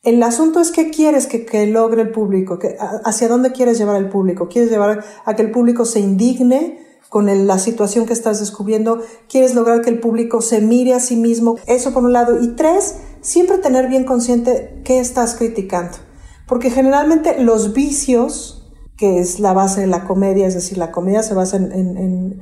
El 0.01 0.23
asunto 0.23 0.59
es 0.59 0.71
qué 0.71 0.89
quieres 0.89 1.27
que, 1.27 1.45
que 1.45 1.67
logre 1.67 2.01
el 2.01 2.11
público, 2.11 2.57
que, 2.57 2.75
hacia 3.03 3.27
dónde 3.27 3.51
quieres 3.51 3.77
llevar 3.77 3.97
al 3.97 4.09
público. 4.09 4.47
¿Quieres 4.47 4.71
llevar 4.71 5.05
a 5.25 5.35
que 5.35 5.43
el 5.43 5.51
público 5.51 5.85
se 5.85 5.99
indigne 5.99 6.79
con 7.09 7.29
el, 7.29 7.45
la 7.45 7.59
situación 7.59 8.07
que 8.07 8.13
estás 8.13 8.39
descubriendo? 8.39 9.03
¿Quieres 9.29 9.53
lograr 9.53 9.81
que 9.81 9.91
el 9.91 9.99
público 9.99 10.41
se 10.41 10.59
mire 10.59 10.95
a 10.95 10.99
sí 10.99 11.17
mismo? 11.17 11.57
Eso 11.67 11.93
por 11.93 12.03
un 12.03 12.13
lado. 12.13 12.41
Y 12.41 12.55
tres, 12.55 12.95
siempre 13.21 13.59
tener 13.59 13.89
bien 13.89 14.05
consciente 14.05 14.81
qué 14.83 14.99
estás 14.99 15.35
criticando. 15.35 15.97
Porque 16.47 16.69
generalmente 16.69 17.41
los 17.41 17.73
vicios, 17.73 18.71
que 18.97 19.19
es 19.19 19.39
la 19.39 19.53
base 19.53 19.81
de 19.81 19.87
la 19.87 20.05
comedia, 20.05 20.47
es 20.47 20.53
decir, 20.53 20.77
la 20.77 20.91
comedia 20.91 21.23
se 21.23 21.33
basa 21.33 21.57
en, 21.57 22.41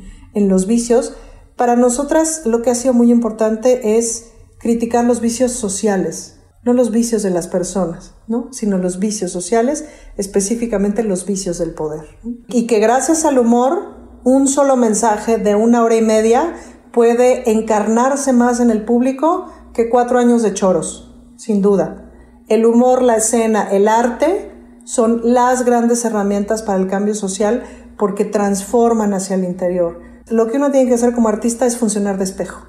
los 0.49 0.67
vicios, 0.67 1.13
para 1.55 1.75
nosotras 1.75 2.41
lo 2.45 2.61
que 2.61 2.71
ha 2.71 2.75
sido 2.75 2.93
muy 2.93 3.11
importante 3.11 3.97
es 3.97 4.31
criticar 4.59 5.05
los 5.05 5.21
vicios 5.21 5.51
sociales, 5.51 6.39
no 6.63 6.73
los 6.73 6.91
vicios 6.91 7.23
de 7.23 7.29
las 7.29 7.47
personas, 7.47 8.15
¿no? 8.27 8.51
sino 8.51 8.77
los 8.77 8.99
vicios 8.99 9.31
sociales, 9.31 9.85
específicamente 10.17 11.03
los 11.03 11.25
vicios 11.25 11.59
del 11.59 11.73
poder. 11.73 12.05
Y 12.47 12.67
que 12.67 12.79
gracias 12.79 13.25
al 13.25 13.37
humor, 13.37 13.93
un 14.23 14.47
solo 14.47 14.77
mensaje 14.77 15.37
de 15.37 15.55
una 15.55 15.83
hora 15.83 15.95
y 15.95 16.01
media 16.01 16.55
puede 16.91 17.51
encarnarse 17.51 18.33
más 18.33 18.59
en 18.59 18.71
el 18.71 18.85
público 18.85 19.47
que 19.73 19.89
cuatro 19.89 20.19
años 20.19 20.43
de 20.43 20.53
choros, 20.53 21.13
sin 21.35 21.61
duda. 21.61 22.02
El 22.47 22.65
humor, 22.65 23.01
la 23.01 23.17
escena, 23.17 23.69
el 23.71 23.87
arte 23.87 24.51
son 24.85 25.21
las 25.23 25.65
grandes 25.65 26.03
herramientas 26.05 26.61
para 26.61 26.79
el 26.79 26.87
cambio 26.87 27.15
social 27.15 27.63
porque 27.97 28.25
transforman 28.25 29.13
hacia 29.13 29.35
el 29.35 29.43
interior. 29.43 30.01
Lo 30.29 30.47
que 30.47 30.57
uno 30.57 30.71
tiene 30.71 30.87
que 30.87 30.95
hacer 30.95 31.13
como 31.13 31.29
artista 31.29 31.65
es 31.65 31.77
funcionar 31.77 32.17
de 32.17 32.23
espejo, 32.23 32.65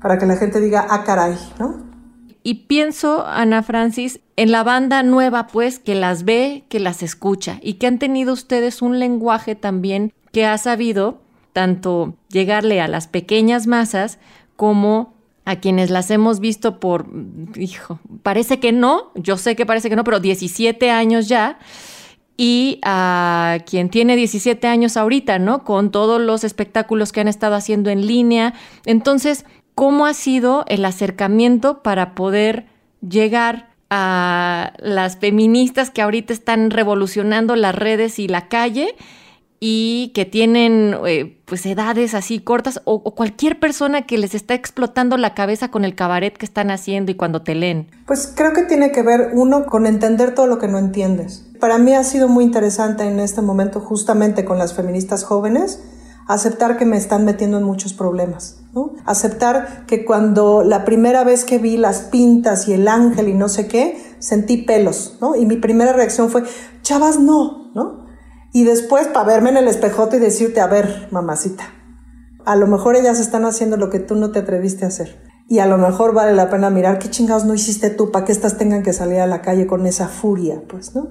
para 0.00 0.18
que 0.18 0.26
la 0.26 0.36
gente 0.36 0.60
diga, 0.60 0.86
ah, 0.88 1.04
caray, 1.04 1.36
¿no? 1.58 1.88
Y 2.42 2.66
pienso, 2.66 3.26
Ana 3.26 3.62
Francis, 3.62 4.20
en 4.36 4.52
la 4.52 4.62
banda 4.62 5.02
nueva, 5.02 5.48
pues, 5.48 5.78
que 5.78 5.94
las 5.94 6.24
ve, 6.24 6.64
que 6.68 6.80
las 6.80 7.02
escucha 7.02 7.58
y 7.62 7.74
que 7.74 7.86
han 7.86 7.98
tenido 7.98 8.32
ustedes 8.32 8.80
un 8.80 8.98
lenguaje 8.98 9.54
también 9.54 10.12
que 10.32 10.46
ha 10.46 10.56
sabido 10.56 11.20
tanto 11.52 12.14
llegarle 12.28 12.80
a 12.80 12.88
las 12.88 13.08
pequeñas 13.08 13.66
masas 13.66 14.18
como 14.56 15.17
a 15.48 15.56
quienes 15.56 15.88
las 15.88 16.10
hemos 16.10 16.40
visto 16.40 16.78
por, 16.78 17.06
hijo, 17.56 17.98
parece 18.22 18.60
que 18.60 18.70
no, 18.70 19.12
yo 19.14 19.38
sé 19.38 19.56
que 19.56 19.64
parece 19.64 19.88
que 19.88 19.96
no, 19.96 20.04
pero 20.04 20.20
17 20.20 20.90
años 20.90 21.26
ya, 21.26 21.58
y 22.36 22.80
a 22.84 23.56
quien 23.64 23.88
tiene 23.88 24.14
17 24.14 24.66
años 24.66 24.98
ahorita, 24.98 25.38
¿no? 25.38 25.64
Con 25.64 25.90
todos 25.90 26.20
los 26.20 26.44
espectáculos 26.44 27.12
que 27.12 27.20
han 27.22 27.28
estado 27.28 27.54
haciendo 27.54 27.88
en 27.88 28.06
línea. 28.06 28.52
Entonces, 28.84 29.46
¿cómo 29.74 30.04
ha 30.04 30.12
sido 30.12 30.66
el 30.68 30.84
acercamiento 30.84 31.82
para 31.82 32.14
poder 32.14 32.66
llegar 33.00 33.70
a 33.88 34.74
las 34.80 35.16
feministas 35.16 35.88
que 35.88 36.02
ahorita 36.02 36.34
están 36.34 36.70
revolucionando 36.70 37.56
las 37.56 37.74
redes 37.74 38.18
y 38.18 38.28
la 38.28 38.48
calle? 38.48 38.94
Y 39.60 40.12
que 40.14 40.24
tienen 40.24 40.96
eh, 41.06 41.40
pues 41.44 41.66
edades 41.66 42.14
así 42.14 42.38
cortas 42.38 42.80
o, 42.84 42.94
o, 42.94 43.14
cualquier 43.14 43.58
persona 43.58 44.02
que 44.02 44.18
les 44.18 44.34
está 44.34 44.54
explotando 44.54 45.16
la 45.16 45.34
cabeza 45.34 45.70
con 45.70 45.84
el 45.84 45.94
cabaret 45.94 46.36
que 46.36 46.46
están 46.46 46.70
haciendo 46.70 47.10
y 47.10 47.16
cuando 47.16 47.42
te 47.42 47.54
leen? 47.54 47.88
Pues 48.06 48.32
creo 48.36 48.52
que 48.52 48.62
tiene 48.62 48.92
que 48.92 49.02
ver 49.02 49.30
uno 49.34 49.66
con 49.66 49.86
entender 49.86 50.34
todo 50.34 50.46
lo 50.46 50.58
que 50.58 50.68
no 50.68 50.78
entiendes. 50.78 51.44
Para 51.58 51.78
mí 51.78 51.94
ha 51.94 52.04
sido 52.04 52.28
muy 52.28 52.44
interesante 52.44 53.04
en 53.04 53.18
este 53.18 53.42
momento 53.42 53.80
justamente 53.80 54.44
con 54.44 54.58
las 54.58 54.74
feministas 54.74 55.24
jóvenes 55.24 55.80
aceptar 56.28 56.76
que 56.76 56.84
me 56.84 56.98
están 56.98 57.24
metiendo 57.24 57.56
en 57.56 57.64
muchos 57.64 57.94
problemas, 57.94 58.60
¿no? 58.74 58.92
Aceptar 59.06 59.86
que 59.86 60.04
cuando 60.04 60.62
la 60.62 60.84
primera 60.84 61.24
vez 61.24 61.44
que 61.44 61.58
vi 61.58 61.78
las 61.78 62.00
pintas 62.00 62.68
y 62.68 62.74
el 62.74 62.86
ángel 62.86 63.28
y 63.28 63.34
no 63.34 63.48
sé 63.48 63.66
qué, 63.66 63.98
sentí 64.18 64.58
pelos, 64.58 65.16
¿no? 65.22 65.34
Y 65.34 65.46
mi 65.46 65.56
primera 65.56 65.94
reacción 65.94 66.28
fue, 66.28 66.44
chavas, 66.82 67.18
no, 67.18 67.72
¿no? 67.74 68.07
Y 68.58 68.64
después 68.64 69.06
para 69.06 69.24
verme 69.24 69.50
en 69.50 69.56
el 69.56 69.68
espejote 69.68 70.16
y 70.16 70.18
decirte, 70.18 70.60
a 70.60 70.66
ver, 70.66 71.06
mamacita, 71.12 71.72
a 72.44 72.56
lo 72.56 72.66
mejor 72.66 72.96
ellas 72.96 73.20
están 73.20 73.44
haciendo 73.44 73.76
lo 73.76 73.88
que 73.88 74.00
tú 74.00 74.16
no 74.16 74.32
te 74.32 74.40
atreviste 74.40 74.84
a 74.84 74.88
hacer. 74.88 75.22
Y 75.48 75.60
a 75.60 75.66
lo 75.66 75.78
mejor 75.78 76.12
vale 76.12 76.34
la 76.34 76.50
pena 76.50 76.68
mirar 76.68 76.98
qué 76.98 77.08
chingados 77.08 77.44
no 77.44 77.54
hiciste 77.54 77.88
tú 77.88 78.10
para 78.10 78.24
que 78.24 78.32
estas 78.32 78.58
tengan 78.58 78.82
que 78.82 78.92
salir 78.92 79.20
a 79.20 79.28
la 79.28 79.42
calle 79.42 79.68
con 79.68 79.86
esa 79.86 80.08
furia, 80.08 80.60
pues, 80.68 80.92
¿no? 80.96 81.06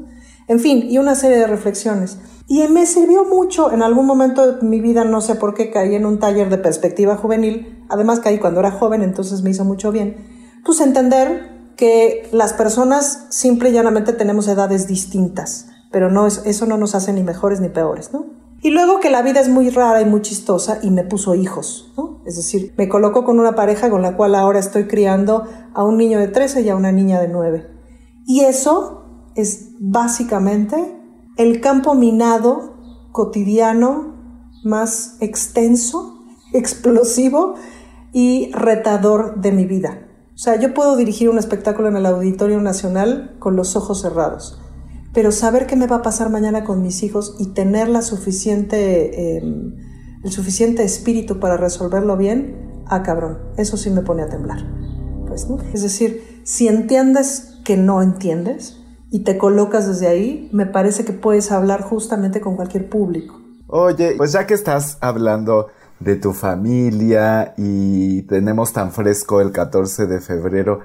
En 0.49 0.59
fin, 0.59 0.87
y 0.89 0.97
una 0.97 1.15
serie 1.15 1.37
de 1.37 1.47
reflexiones. 1.47 2.17
Y 2.49 2.67
me 2.67 2.85
sirvió 2.85 3.23
mucho, 3.23 3.71
en 3.71 3.81
algún 3.81 4.07
momento 4.07 4.51
de 4.51 4.67
mi 4.67 4.81
vida, 4.81 5.05
no 5.05 5.21
sé 5.21 5.35
por 5.35 5.53
qué, 5.53 5.71
caí 5.71 5.95
en 5.95 6.05
un 6.05 6.19
taller 6.19 6.49
de 6.49 6.57
perspectiva 6.57 7.15
juvenil, 7.15 7.81
además 7.87 8.19
caí 8.19 8.39
cuando 8.39 8.59
era 8.59 8.71
joven, 8.71 9.03
entonces 9.03 9.41
me 9.41 9.51
hizo 9.51 9.63
mucho 9.63 9.93
bien, 9.93 10.17
pues 10.65 10.81
entender 10.81 11.71
que 11.77 12.27
las 12.33 12.51
personas 12.51 13.27
simple 13.29 13.69
y 13.69 13.71
llanamente 13.71 14.11
tenemos 14.11 14.49
edades 14.49 14.85
distintas 14.85 15.67
pero 15.91 16.11
no 16.11 16.27
es, 16.27 16.41
eso 16.45 16.65
no 16.65 16.77
nos 16.77 16.95
hace 16.95 17.13
ni 17.13 17.23
mejores 17.23 17.61
ni 17.61 17.69
peores, 17.69 18.13
¿no? 18.13 18.25
Y 18.61 18.71
luego 18.71 18.99
que 18.99 19.11
la 19.11 19.21
vida 19.21 19.39
es 19.39 19.49
muy 19.49 19.69
rara 19.69 20.01
y 20.01 20.05
muy 20.05 20.21
chistosa 20.21 20.79
y 20.81 20.89
me 20.89 21.03
puso 21.03 21.35
hijos, 21.35 21.93
¿no? 21.95 22.21
Es 22.25 22.35
decir, 22.35 22.73
me 22.77 22.89
colocó 22.89 23.23
con 23.23 23.39
una 23.39 23.53
pareja 23.53 23.89
con 23.89 24.01
la 24.01 24.17
cual 24.17 24.33
ahora 24.33 24.59
estoy 24.59 24.87
criando 24.87 25.47
a 25.73 25.83
un 25.83 25.97
niño 25.97 26.17
de 26.19 26.27
13 26.27 26.61
y 26.61 26.69
a 26.69 26.75
una 26.75 26.91
niña 26.91 27.21
de 27.21 27.27
9. 27.27 27.67
Y 28.25 28.41
eso 28.41 29.31
es 29.35 29.69
básicamente 29.79 30.99
el 31.37 31.61
campo 31.61 31.93
minado 31.93 32.73
cotidiano 33.11 34.15
más 34.63 35.17
extenso, 35.19 36.25
explosivo 36.53 37.53
y 38.11 38.51
retador 38.53 39.39
de 39.39 39.51
mi 39.51 39.65
vida. 39.65 40.01
O 40.33 40.39
sea, 40.39 40.59
yo 40.59 40.73
puedo 40.73 40.95
dirigir 40.95 41.29
un 41.29 41.37
espectáculo 41.37 41.89
en 41.89 41.97
el 41.97 42.05
Auditorio 42.07 42.59
Nacional 42.59 43.35
con 43.39 43.55
los 43.55 43.75
ojos 43.75 44.01
cerrados 44.01 44.59
pero 45.13 45.31
saber 45.31 45.67
qué 45.67 45.75
me 45.75 45.87
va 45.87 45.97
a 45.97 46.01
pasar 46.01 46.29
mañana 46.29 46.63
con 46.63 46.81
mis 46.81 47.03
hijos 47.03 47.35
y 47.39 47.53
tener 47.53 47.89
la 47.89 48.01
suficiente, 48.01 49.37
eh, 49.37 49.43
el 50.23 50.31
suficiente 50.31 50.83
espíritu 50.83 51.39
para 51.39 51.57
resolverlo 51.57 52.17
bien, 52.17 52.83
ah, 52.87 53.03
cabrón, 53.03 53.39
eso 53.57 53.77
sí 53.77 53.89
me 53.89 54.01
pone 54.01 54.23
a 54.23 54.29
temblar. 54.29 54.59
Pues, 55.27 55.49
¿no? 55.49 55.57
Es 55.73 55.81
decir, 55.81 56.41
si 56.43 56.67
entiendes 56.67 57.59
que 57.63 57.77
no 57.77 58.01
entiendes 58.01 58.81
y 59.11 59.19
te 59.19 59.37
colocas 59.37 59.87
desde 59.87 60.07
ahí, 60.07 60.49
me 60.51 60.65
parece 60.65 61.05
que 61.05 61.13
puedes 61.13 61.51
hablar 61.51 61.81
justamente 61.81 62.41
con 62.41 62.55
cualquier 62.55 62.89
público. 62.89 63.39
Oye, 63.67 64.15
pues 64.17 64.31
ya 64.31 64.47
que 64.47 64.53
estás 64.53 64.97
hablando 65.01 65.67
de 65.99 66.15
tu 66.15 66.33
familia 66.33 67.53
y 67.57 68.21
tenemos 68.23 68.71
tan 68.71 68.91
fresco 68.91 69.41
el 69.41 69.51
14 69.51 70.07
de 70.07 70.21
febrero, 70.21 70.79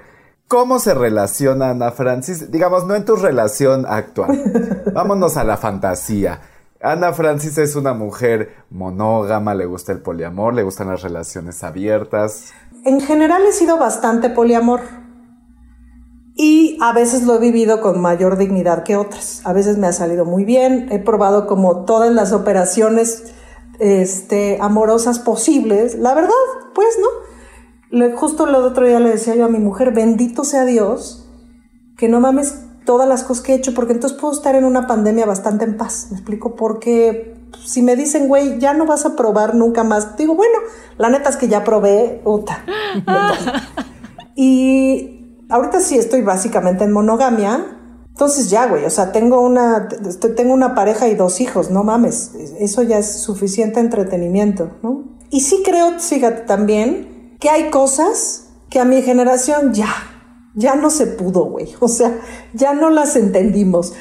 ¿Cómo 0.52 0.78
se 0.80 0.92
relaciona 0.92 1.70
Ana 1.70 1.92
Francis? 1.92 2.50
Digamos, 2.50 2.86
no 2.86 2.94
en 2.94 3.06
tu 3.06 3.16
relación 3.16 3.86
actual. 3.88 4.82
Vámonos 4.92 5.38
a 5.38 5.44
la 5.44 5.56
fantasía. 5.56 6.42
Ana 6.78 7.14
Francis 7.14 7.56
es 7.56 7.74
una 7.74 7.94
mujer 7.94 8.54
monógama, 8.68 9.54
le 9.54 9.64
gusta 9.64 9.92
el 9.92 10.02
poliamor, 10.02 10.52
le 10.52 10.62
gustan 10.62 10.88
las 10.88 11.00
relaciones 11.00 11.64
abiertas. 11.64 12.52
En 12.84 13.00
general 13.00 13.40
he 13.48 13.52
sido 13.52 13.78
bastante 13.78 14.28
poliamor 14.28 14.82
y 16.34 16.76
a 16.82 16.92
veces 16.92 17.22
lo 17.22 17.36
he 17.36 17.38
vivido 17.38 17.80
con 17.80 18.02
mayor 18.02 18.36
dignidad 18.36 18.82
que 18.82 18.96
otras. 18.96 19.40
A 19.46 19.54
veces 19.54 19.78
me 19.78 19.86
ha 19.86 19.92
salido 19.94 20.26
muy 20.26 20.44
bien, 20.44 20.88
he 20.92 20.98
probado 20.98 21.46
como 21.46 21.86
todas 21.86 22.12
las 22.12 22.34
operaciones 22.34 23.32
este, 23.78 24.58
amorosas 24.60 25.18
posibles. 25.18 25.94
La 25.94 26.12
verdad, 26.12 26.34
pues, 26.74 26.98
¿no? 27.00 27.31
Justo 28.16 28.46
el 28.46 28.54
otro 28.54 28.86
día 28.86 29.00
le 29.00 29.10
decía 29.10 29.34
yo 29.34 29.44
a 29.44 29.48
mi 29.48 29.58
mujer, 29.58 29.92
bendito 29.92 30.44
sea 30.44 30.64
Dios, 30.64 31.28
que 31.96 32.08
no 32.08 32.20
mames 32.20 32.64
todas 32.84 33.08
las 33.08 33.22
cosas 33.22 33.44
que 33.44 33.52
he 33.52 33.56
hecho, 33.56 33.74
porque 33.74 33.92
entonces 33.92 34.18
puedo 34.18 34.32
estar 34.32 34.54
en 34.54 34.64
una 34.64 34.86
pandemia 34.86 35.26
bastante 35.26 35.64
en 35.64 35.76
paz. 35.76 36.08
Me 36.10 36.16
explico, 36.16 36.56
porque 36.56 37.34
si 37.64 37.82
me 37.82 37.96
dicen, 37.96 38.28
güey, 38.28 38.58
ya 38.58 38.74
no 38.74 38.86
vas 38.86 39.04
a 39.06 39.14
probar 39.14 39.54
nunca 39.54 39.84
más, 39.84 40.16
digo, 40.16 40.34
bueno, 40.34 40.58
la 40.98 41.10
neta 41.10 41.30
es 41.30 41.36
que 41.36 41.48
ya 41.48 41.64
probé, 41.64 42.20
puta. 42.24 42.64
y 44.36 45.44
ahorita 45.48 45.80
sí 45.80 45.98
estoy 45.98 46.22
básicamente 46.22 46.84
en 46.84 46.92
monogamia. 46.92 47.78
Entonces 48.08 48.50
ya, 48.50 48.66
güey, 48.66 48.84
o 48.84 48.90
sea, 48.90 49.10
tengo 49.10 49.40
una, 49.40 49.88
tengo 50.36 50.52
una 50.52 50.74
pareja 50.74 51.08
y 51.08 51.14
dos 51.14 51.40
hijos, 51.40 51.70
no 51.70 51.82
mames, 51.82 52.32
eso 52.58 52.82
ya 52.82 52.98
es 52.98 53.22
suficiente 53.22 53.80
entretenimiento, 53.80 54.70
¿no? 54.82 55.04
Y 55.30 55.40
sí 55.40 55.62
creo, 55.64 55.98
fíjate, 55.98 56.42
también 56.42 57.11
que 57.42 57.50
hay 57.50 57.70
cosas 57.70 58.44
que 58.70 58.78
a 58.78 58.84
mi 58.84 59.02
generación 59.02 59.74
ya, 59.74 59.92
ya 60.54 60.76
no 60.76 60.90
se 60.90 61.08
pudo, 61.08 61.46
güey. 61.46 61.74
O 61.80 61.88
sea, 61.88 62.20
ya 62.54 62.72
no 62.72 62.88
las 62.88 63.16
entendimos. 63.16 63.94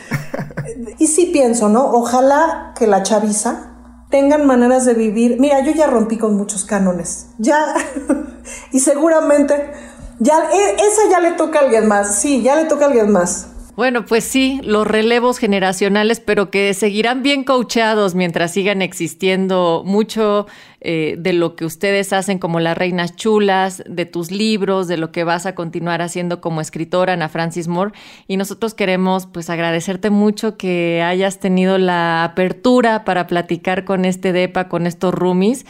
y 1.00 1.08
sí 1.08 1.32
pienso, 1.34 1.68
¿no? 1.68 1.92
Ojalá 1.92 2.74
que 2.78 2.86
la 2.86 3.02
chaviza 3.02 3.72
tengan 4.12 4.46
maneras 4.46 4.86
de 4.86 4.94
vivir. 4.94 5.40
Mira, 5.40 5.66
yo 5.66 5.72
ya 5.72 5.88
rompí 5.88 6.20
con 6.20 6.38
muchos 6.38 6.66
cánones. 6.66 7.30
Ya. 7.40 7.74
y 8.72 8.80
seguramente 8.80 9.72
ya 10.20 10.52
e, 10.54 10.76
esa 10.76 11.10
ya 11.10 11.20
le 11.20 11.32
toca 11.32 11.60
a 11.60 11.62
alguien 11.64 11.88
más. 11.88 12.18
Sí, 12.18 12.44
ya 12.44 12.56
le 12.56 12.66
toca 12.66 12.86
a 12.86 12.88
alguien 12.90 13.12
más. 13.12 13.48
Bueno, 13.76 14.06
pues 14.06 14.26
sí, 14.26 14.60
los 14.64 14.86
relevos 14.86 15.38
generacionales, 15.38 16.20
pero 16.20 16.52
que 16.52 16.74
seguirán 16.74 17.24
bien 17.24 17.46
coachados 17.46 18.16
mientras 18.16 18.52
sigan 18.52 18.82
existiendo 18.82 19.84
mucho 19.86 20.46
eh, 20.82 21.16
de 21.18 21.32
lo 21.32 21.56
que 21.56 21.64
ustedes 21.64 22.12
hacen 22.12 22.38
como 22.38 22.60
las 22.60 22.78
reinas 22.78 23.16
chulas, 23.16 23.82
de 23.88 24.06
tus 24.06 24.30
libros, 24.30 24.90
de 24.90 24.98
lo 24.98 25.14
que 25.14 25.24
vas 25.24 25.46
a 25.46 25.56
continuar 25.56 26.02
haciendo 26.02 26.42
como 26.42 26.60
escritora, 26.60 27.14
Ana 27.14 27.30
Francis 27.30 27.70
Moore. 27.70 27.94
Y 28.28 28.36
nosotros 28.36 28.74
queremos 28.74 29.26
pues 29.26 29.50
agradecerte 29.50 30.10
mucho 30.10 30.58
que 30.58 31.02
hayas 31.02 31.40
tenido 31.40 31.78
la 31.78 32.26
apertura 32.26 33.06
para 33.06 33.26
platicar 33.26 33.86
con 33.86 34.04
este 34.04 34.34
DEPA, 34.34 34.68
con 34.68 34.86
estos 34.86 35.14
roomies. 35.14 35.66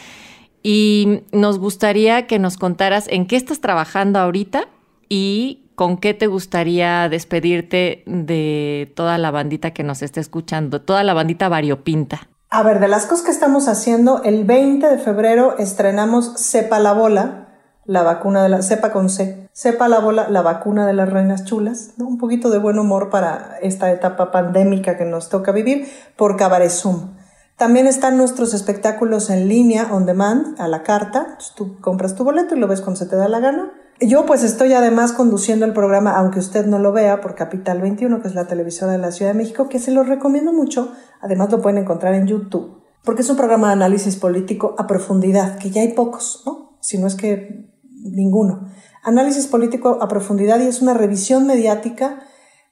Y 0.64 1.22
nos 1.32 1.60
gustaría 1.60 2.26
que 2.26 2.40
nos 2.40 2.58
contaras 2.58 3.08
en 3.10 3.28
qué 3.28 3.36
estás 3.36 3.62
trabajando 3.62 4.18
ahorita 4.18 4.68
y 5.08 5.61
¿con 5.76 5.98
qué 5.98 6.14
te 6.14 6.28
gustaría 6.28 7.10
despedirte 7.10 8.04
de 8.06 8.92
toda 8.96 9.18
la 9.18 9.32
bandita 9.32 9.72
que 9.72 9.84
nos 9.84 10.02
está 10.02 10.20
escuchando, 10.20 10.82
toda 10.82 11.04
la 11.04 11.14
bandita 11.14 11.50
variopinta? 11.50 12.30
A 12.50 12.64
ver, 12.64 12.80
de 12.80 12.88
las 12.88 13.06
cosas 13.06 13.26
que 13.26 13.32
estamos 13.32 13.68
haciendo, 13.68 14.24
el 14.24 14.44
20 14.44 14.88
de 14.88 14.98
febrero 14.98 15.58
estrenamos 15.58 16.34
Sepa 16.36 16.80
la 16.80 16.94
Bola, 16.94 17.48
la 17.86 18.04
vacuna 18.04 18.44
de 18.44 18.50
la 18.50 18.62
Sepa 18.62 18.92
con 18.92 19.10
C. 19.10 19.50
Sepa 19.54 19.88
la 19.88 20.00
Bola, 20.00 20.28
la 20.30 20.42
vacuna 20.42 20.86
de 20.86 20.94
las 20.94 21.10
reinas 21.10 21.46
chulas. 21.46 21.92
Un 21.98 22.18
poquito 22.18 22.50
de 22.50 22.58
buen 22.58 22.78
humor 22.78 23.10
para 23.10 23.58
esta 23.62 23.92
etapa 23.92 24.32
pandémica 24.32 24.98
que 24.98 25.06
nos 25.06 25.30
toca 25.30 25.52
vivir 25.52 25.88
por 26.16 26.36
Cabaret 26.36 26.72
Zoom. 26.72 27.16
También 27.56 27.88
están 27.88 28.18
nuestros 28.18 28.54
espectáculos 28.54 29.30
en 29.30 29.48
línea, 29.48 29.88
on 29.92 30.06
demand, 30.06 30.60
a 30.60 30.68
la 30.68 30.84
carta. 30.84 31.38
Tú 31.56 31.80
compras 31.80 32.16
tu 32.16 32.24
boleto 32.24 32.56
y 32.56 32.60
lo 32.60 32.68
ves 32.68 32.82
cuando 32.82 33.00
se 33.00 33.06
te 33.06 33.16
da 33.16 33.30
la 33.30 33.40
gana. 33.40 33.72
Yo 34.04 34.26
pues 34.26 34.42
estoy 34.42 34.74
además 34.74 35.14
conduciendo 35.14 35.64
el 35.64 35.74
programa, 35.74 36.18
aunque 36.18 36.40
usted 36.40 36.66
no 36.66 36.80
lo 36.80 36.92
vea, 36.92 37.22
por 37.22 37.36
Capital 37.36 37.82
21, 37.82 38.20
que 38.20 38.30
es 38.30 38.34
la 38.34 38.48
televisora 38.48 38.94
de 38.94 38.98
la 38.98 39.12
Ciudad 39.12 39.32
de 39.32 39.38
México, 39.38 39.70
que 39.70 39.78
se 39.78 39.92
lo 39.92 40.02
recomiendo 40.02 40.52
mucho. 40.52 40.92
Además 41.22 41.52
lo 41.52 41.62
pueden 41.62 41.78
encontrar 41.78 42.16
en 42.16 42.26
YouTube, 42.26 42.82
porque 43.04 43.22
es 43.22 43.30
un 43.30 43.38
programa 43.38 43.68
de 43.68 43.74
análisis 43.74 44.16
político 44.16 44.74
a 44.80 44.88
profundidad, 44.88 45.60
que 45.60 45.70
ya 45.70 45.82
hay 45.82 45.90
pocos, 45.90 46.42
¿no? 46.48 46.80
Si 46.82 46.98
no 46.98 47.06
es 47.06 47.14
que 47.14 47.70
ninguno. 47.94 48.72
Análisis 49.04 49.46
político 49.46 50.00
a 50.02 50.08
profundidad 50.08 50.60
y 50.60 50.66
es 50.66 50.82
una 50.82 50.96
revisión 50.96 51.46
mediática 51.46 52.24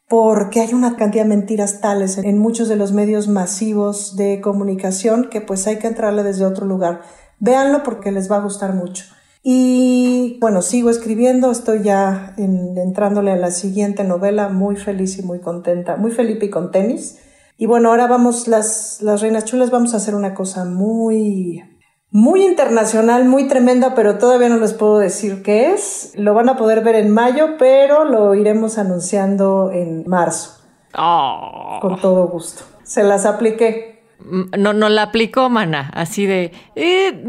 porque 0.07 0.61
hay 0.61 0.73
una 0.73 0.95
cantidad 0.95 1.25
de 1.25 1.29
mentiras 1.29 1.79
tales 1.79 2.17
en 2.17 2.39
muchos 2.39 2.67
de 2.67 2.75
los 2.75 2.91
medios 2.91 3.27
masivos 3.27 4.15
de 4.15 4.41
comunicación 4.41 5.29
que 5.29 5.41
pues 5.41 5.67
hay 5.67 5.77
que 5.77 5.85
entrarle 5.85 6.23
desde 6.23 6.47
otro 6.47 6.65
lugar. 6.65 7.01
Véanlo 7.37 7.83
porque 7.83 8.11
les 8.11 8.31
va 8.31 8.37
a 8.37 8.41
gustar 8.41 8.73
mucho. 8.73 9.05
Y 9.41 10.38
bueno, 10.41 10.62
sigo 10.62 10.89
escribiendo, 10.89 11.49
estoy 11.52 11.84
ya 11.84 12.34
entrándole 12.38 13.32
a 13.32 13.38
la 13.38 13.52
siguiente 13.52 14.04
novela, 14.04 14.49
muy 14.49 14.75
feliz 14.75 15.17
y 15.17 15.23
muy 15.23 15.39
contenta, 15.39 15.95
muy 15.95 16.12
Felipe 16.12 16.47
y 16.47 16.49
con 16.49 16.71
tenis. 16.71 17.19
Y 17.58 17.65
bueno, 17.65 17.89
ahora 17.89 18.08
vamos, 18.08 18.47
las, 18.47 18.99
las 19.02 19.21
Reinas 19.21 19.45
Chulas, 19.45 19.71
vamos 19.71 19.93
a 19.93 19.97
hacer 19.97 20.15
una 20.15 20.34
cosa 20.34 20.65
muy, 20.65 21.63
muy 22.12 22.45
internacional, 22.45 23.25
muy 23.25 23.47
tremenda, 23.47 23.95
pero 23.95 24.17
todavía 24.17 24.49
no 24.49 24.58
les 24.58 24.73
puedo 24.73 24.97
decir 24.99 25.41
qué 25.41 25.71
es. 25.73 26.13
Lo 26.15 26.34
van 26.34 26.49
a 26.49 26.58
poder 26.58 26.84
ver 26.84 26.95
en 26.95 27.12
mayo, 27.12 27.58
pero 27.58 28.04
lo 28.06 28.36
iremos 28.36 28.78
anunciando 28.78 29.71
en 29.71 30.04
marzo. 30.08 30.62
Oh. 30.97 31.80
Con 31.82 31.99
todo 32.02 32.28
gusto. 32.28 32.63
Se 32.84 33.04
las 33.04 33.25
apliqué. 33.25 34.04
Mm, 34.19 34.60
No, 34.60 34.73
no 34.73 34.89
la 34.89 35.04
aplicó, 35.04 35.49
mana. 35.49 35.91
Así 35.93 36.25
de. 36.25 36.52
eh, 36.75 37.23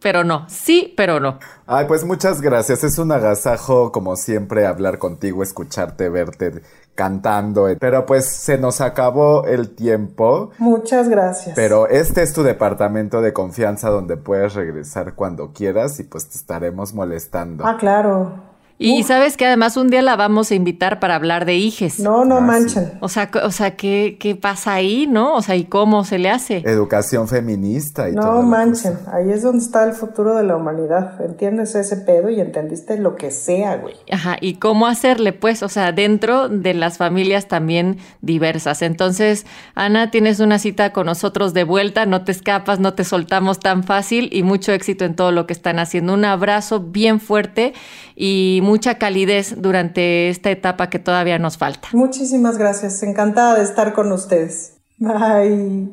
pero 0.00 0.24
no. 0.24 0.46
Sí, 0.48 0.94
pero 0.96 1.20
no. 1.20 1.38
Ay, 1.66 1.86
pues 1.86 2.04
muchas 2.04 2.40
gracias. 2.40 2.84
Es 2.84 2.98
un 2.98 3.12
agasajo, 3.12 3.92
como 3.92 4.16
siempre, 4.16 4.66
hablar 4.66 4.98
contigo, 4.98 5.42
escucharte, 5.42 6.08
verte 6.08 6.62
cantando. 6.94 7.68
Pero 7.78 8.06
pues 8.06 8.26
se 8.26 8.58
nos 8.58 8.80
acabó 8.80 9.44
el 9.44 9.74
tiempo. 9.74 10.50
Muchas 10.58 11.08
gracias. 11.08 11.54
Pero 11.54 11.88
este 11.88 12.22
es 12.22 12.32
tu 12.32 12.42
departamento 12.42 13.20
de 13.20 13.32
confianza 13.32 13.90
donde 13.90 14.16
puedes 14.16 14.54
regresar 14.54 15.14
cuando 15.14 15.52
quieras 15.52 16.00
y 16.00 16.04
pues 16.04 16.28
te 16.28 16.36
estaremos 16.36 16.94
molestando. 16.94 17.64
Ah, 17.64 17.76
claro. 17.78 18.55
Y 18.78 19.04
sabes 19.04 19.38
que 19.38 19.46
además 19.46 19.76
un 19.78 19.88
día 19.88 20.02
la 20.02 20.16
vamos 20.16 20.50
a 20.50 20.54
invitar 20.54 21.00
para 21.00 21.14
hablar 21.14 21.46
de 21.46 21.54
hijes. 21.56 21.98
No, 21.98 22.26
no 22.26 22.36
Ah, 22.36 22.40
manchen. 22.40 22.92
O 23.00 23.08
sea, 23.08 23.30
o 23.42 23.50
sea 23.50 23.74
¿qué, 23.74 24.18
¿qué 24.20 24.36
pasa 24.36 24.74
ahí, 24.74 25.06
no? 25.06 25.34
O 25.34 25.40
sea, 25.40 25.56
¿y 25.56 25.64
cómo 25.64 26.04
se 26.04 26.18
le 26.18 26.28
hace? 26.28 26.58
Educación 26.58 27.26
feminista 27.26 28.10
y 28.10 28.14
todo. 28.14 28.34
No 28.34 28.42
manchen. 28.42 28.98
Ahí 29.12 29.30
es 29.30 29.42
donde 29.42 29.64
está 29.64 29.84
el 29.84 29.94
futuro 29.94 30.36
de 30.36 30.44
la 30.44 30.56
humanidad. 30.56 31.18
¿Entiendes 31.24 31.74
ese 31.74 31.96
pedo 31.96 32.28
y 32.28 32.38
entendiste 32.40 32.98
lo 32.98 33.16
que 33.16 33.30
sea, 33.30 33.76
güey? 33.76 33.94
Ajá, 34.12 34.36
¿y 34.42 34.54
cómo 34.56 34.86
hacerle? 34.86 35.32
Pues, 35.32 35.62
o 35.62 35.70
sea, 35.70 35.92
dentro 35.92 36.50
de 36.50 36.74
las 36.74 36.98
familias 36.98 37.48
también 37.48 37.96
diversas. 38.20 38.82
Entonces, 38.82 39.46
Ana, 39.74 40.10
tienes 40.10 40.38
una 40.40 40.58
cita 40.58 40.92
con 40.92 41.06
nosotros 41.06 41.54
de 41.54 41.64
vuelta, 41.64 42.04
no 42.04 42.24
te 42.24 42.32
escapas, 42.32 42.78
no 42.78 42.92
te 42.92 43.04
soltamos 43.04 43.58
tan 43.58 43.84
fácil 43.84 44.28
y 44.32 44.42
mucho 44.42 44.72
éxito 44.72 45.06
en 45.06 45.16
todo 45.16 45.32
lo 45.32 45.46
que 45.46 45.54
están 45.54 45.78
haciendo. 45.78 46.12
Un 46.12 46.26
abrazo 46.26 46.80
bien 46.80 47.20
fuerte 47.20 47.72
y 48.14 48.60
mucha 48.66 48.98
calidez 48.98 49.54
durante 49.56 50.28
esta 50.28 50.50
etapa 50.50 50.90
que 50.90 50.98
todavía 50.98 51.38
nos 51.38 51.56
falta. 51.56 51.88
Muchísimas 51.92 52.58
gracias. 52.58 53.02
Encantada 53.02 53.54
de 53.54 53.62
estar 53.62 53.94
con 53.94 54.12
ustedes. 54.12 54.74
Bye. 54.98 55.88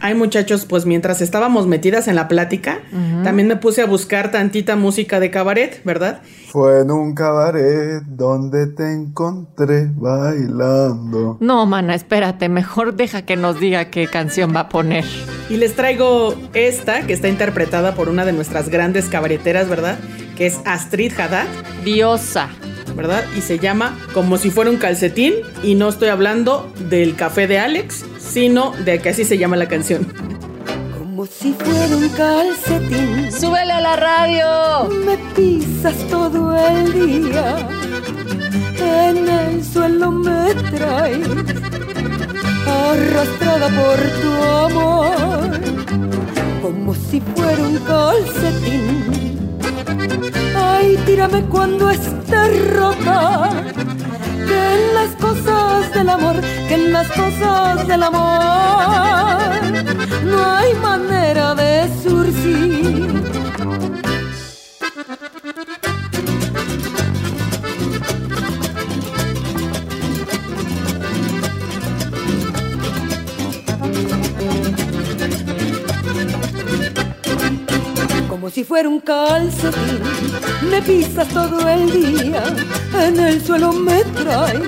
Ay, 0.00 0.14
muchachos, 0.14 0.66
pues 0.66 0.84
mientras 0.84 1.20
estábamos 1.20 1.66
metidas 1.66 2.06
en 2.06 2.16
la 2.16 2.28
plática, 2.28 2.80
también 3.24 3.48
me 3.48 3.56
puse 3.56 3.82
a 3.82 3.86
buscar 3.86 4.30
tantita 4.30 4.76
música 4.76 5.20
de 5.20 5.30
cabaret, 5.30 5.82
¿verdad? 5.84 6.20
Fue 6.48 6.82
en 6.82 6.90
un 6.90 7.14
cabaret 7.14 8.02
donde 8.06 8.66
te 8.66 8.92
encontré 8.92 9.90
bailando. 9.94 11.38
No, 11.40 11.66
mana, 11.66 11.94
espérate, 11.94 12.48
mejor 12.48 12.94
deja 12.94 13.22
que 13.22 13.36
nos 13.36 13.58
diga 13.58 13.86
qué 13.86 14.06
canción 14.06 14.54
va 14.54 14.60
a 14.60 14.68
poner. 14.68 15.04
Y 15.48 15.56
les 15.56 15.74
traigo 15.74 16.34
esta, 16.52 17.06
que 17.06 17.14
está 17.14 17.28
interpretada 17.28 17.94
por 17.94 18.08
una 18.08 18.24
de 18.24 18.32
nuestras 18.32 18.68
grandes 18.68 19.06
cabareteras, 19.06 19.68
¿verdad? 19.68 19.98
Que 20.36 20.46
es 20.46 20.60
Astrid 20.64 21.12
Haddad, 21.18 21.46
Diosa. 21.84 22.50
¿verdad? 22.94 23.24
Y 23.36 23.42
se 23.42 23.58
llama 23.58 23.98
Como 24.14 24.38
si 24.38 24.50
fuera 24.50 24.70
un 24.70 24.78
calcetín. 24.78 25.34
Y 25.62 25.74
no 25.74 25.88
estoy 25.88 26.08
hablando 26.08 26.72
del 26.88 27.14
café 27.14 27.46
de 27.46 27.58
Alex, 27.58 28.04
sino 28.18 28.72
de 28.84 28.98
que 29.00 29.10
así 29.10 29.24
se 29.24 29.38
llama 29.38 29.56
la 29.56 29.68
canción. 29.68 30.06
Como 30.98 31.26
si 31.26 31.52
fuera 31.54 31.96
un 31.96 32.08
calcetín, 32.10 33.32
¡Súbele 33.32 33.72
a 33.72 33.80
la 33.80 33.96
radio! 33.96 34.88
me 35.04 35.16
pisas 35.34 35.96
todo 36.10 36.56
el 36.56 36.92
día. 36.92 37.68
En 38.78 39.28
el 39.28 39.64
suelo 39.64 40.12
me 40.12 40.54
traes, 40.76 41.26
arrastrada 42.66 43.68
por 43.68 43.98
tu 44.20 44.32
amor. 44.44 45.60
Como 46.62 46.94
si 46.94 47.20
fuera 47.20 47.62
un 47.62 47.78
calcetín. 47.78 49.25
Ay, 50.56 50.96
tírame 51.06 51.42
cuando 51.44 51.90
esté 51.90 52.70
rota. 52.74 53.50
Que 54.46 54.74
en 54.74 54.94
las 54.94 55.10
cosas 55.20 55.92
del 55.94 56.08
amor, 56.08 56.40
que 56.40 56.74
en 56.74 56.92
las 56.92 57.08
cosas 57.08 57.86
del 57.86 58.02
amor 58.02 59.50
no 60.24 60.44
hay 60.44 60.74
manera 60.74 61.54
de 61.54 61.75
si 78.56 78.64
fuera 78.64 78.88
un 78.88 79.00
calcetín, 79.00 80.00
me 80.70 80.80
pisas 80.80 81.28
todo 81.28 81.68
el 81.68 81.92
día, 81.92 82.42
en 83.06 83.20
el 83.20 83.44
suelo 83.44 83.70
me 83.70 84.02
traes, 84.02 84.62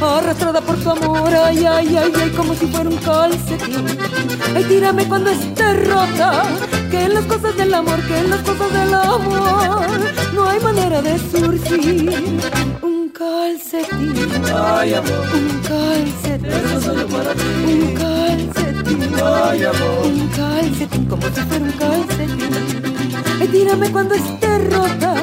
arrastrada 0.00 0.62
por 0.62 0.76
tu 0.76 0.88
amor, 0.88 1.28
ay, 1.34 1.66
ay, 1.66 1.98
ay, 1.98 2.12
ay, 2.18 2.30
como 2.30 2.54
si 2.54 2.66
fuera 2.66 2.88
un 2.88 2.96
calcetín. 2.96 3.84
Ay, 4.54 4.64
tírame 4.64 5.06
cuando 5.06 5.28
esté 5.28 5.70
rota, 5.84 6.44
que 6.90 7.04
en 7.04 7.12
las 7.12 7.26
cosas 7.26 7.54
del 7.58 7.74
amor, 7.74 8.00
que 8.08 8.18
en 8.20 8.30
las 8.30 8.40
cosas 8.40 8.72
del 8.72 8.94
amor, 8.94 9.86
no 10.32 10.48
hay 10.48 10.60
manera 10.60 11.02
de 11.02 11.18
surcir. 11.18 12.40
Un 12.80 13.10
calcetín, 13.10 14.14
ay, 14.54 14.94
amor, 14.94 15.26
un 15.34 15.60
calcetín, 15.60 16.52
un 17.66 17.94
calcetín, 17.96 19.14
ay, 19.22 19.62
amor, 19.62 20.06
un 20.06 20.28
calcetín, 20.28 21.04
como 21.04 21.26
si 21.26 21.40
fuera 21.42 21.64
un 21.66 21.72
calcetín. 21.72 22.85
Ay, 23.56 23.62
tírame 23.62 23.90
cuando 23.90 24.14
esté 24.14 24.58
rota, 24.68 25.14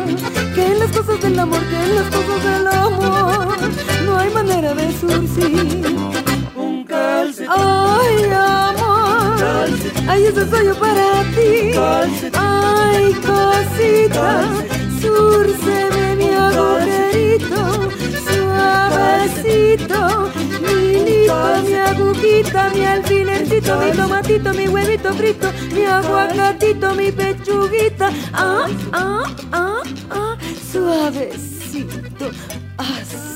que 0.56 0.65
en 0.65 0.80
las 0.80 0.89
cosas 0.89 1.22
del 1.22 1.38
amor, 1.38 1.60
que 1.69 1.76
en 1.76 1.96
las 1.96 2.08
cosas 2.08 2.43
del 2.43 2.67
amor, 2.67 3.58
no 4.08 4.17
hay 4.17 4.30
manera 4.32 4.74
de 4.74 4.91
surcir. 4.93 5.96
Un 6.56 6.84
calcetín. 6.84 7.52
Ay, 7.52 8.24
amor. 8.34 9.69
Ay, 10.08 10.26
eso 10.26 10.50
soy 10.50 10.65
yo 10.65 10.76
para 10.80 11.24
ti. 11.36 11.74
Ay, 12.34 13.13
cosita. 13.13 14.50
Surceme 15.00 16.15
mi 16.15 16.30
agujerito. 16.34 17.91
Suavecito. 18.26 20.02
Mi 21.63 21.74
agujita, 21.74 22.69
mi 22.69 22.86
alfilercito, 22.86 23.78
mi 23.80 23.91
tomatito, 23.91 24.54
mi 24.54 24.67
huevito 24.67 25.13
frito, 25.13 25.48
mi 25.74 25.86
aguacatito, 25.86 26.93
mi 26.96 27.12
pechuguita. 27.12 28.12
Ah, 28.34 28.67
ah, 28.91 29.24
ah, 29.52 29.82
ah. 30.10 30.38
Suavecito. 30.72 32.32
Así. 32.78 33.34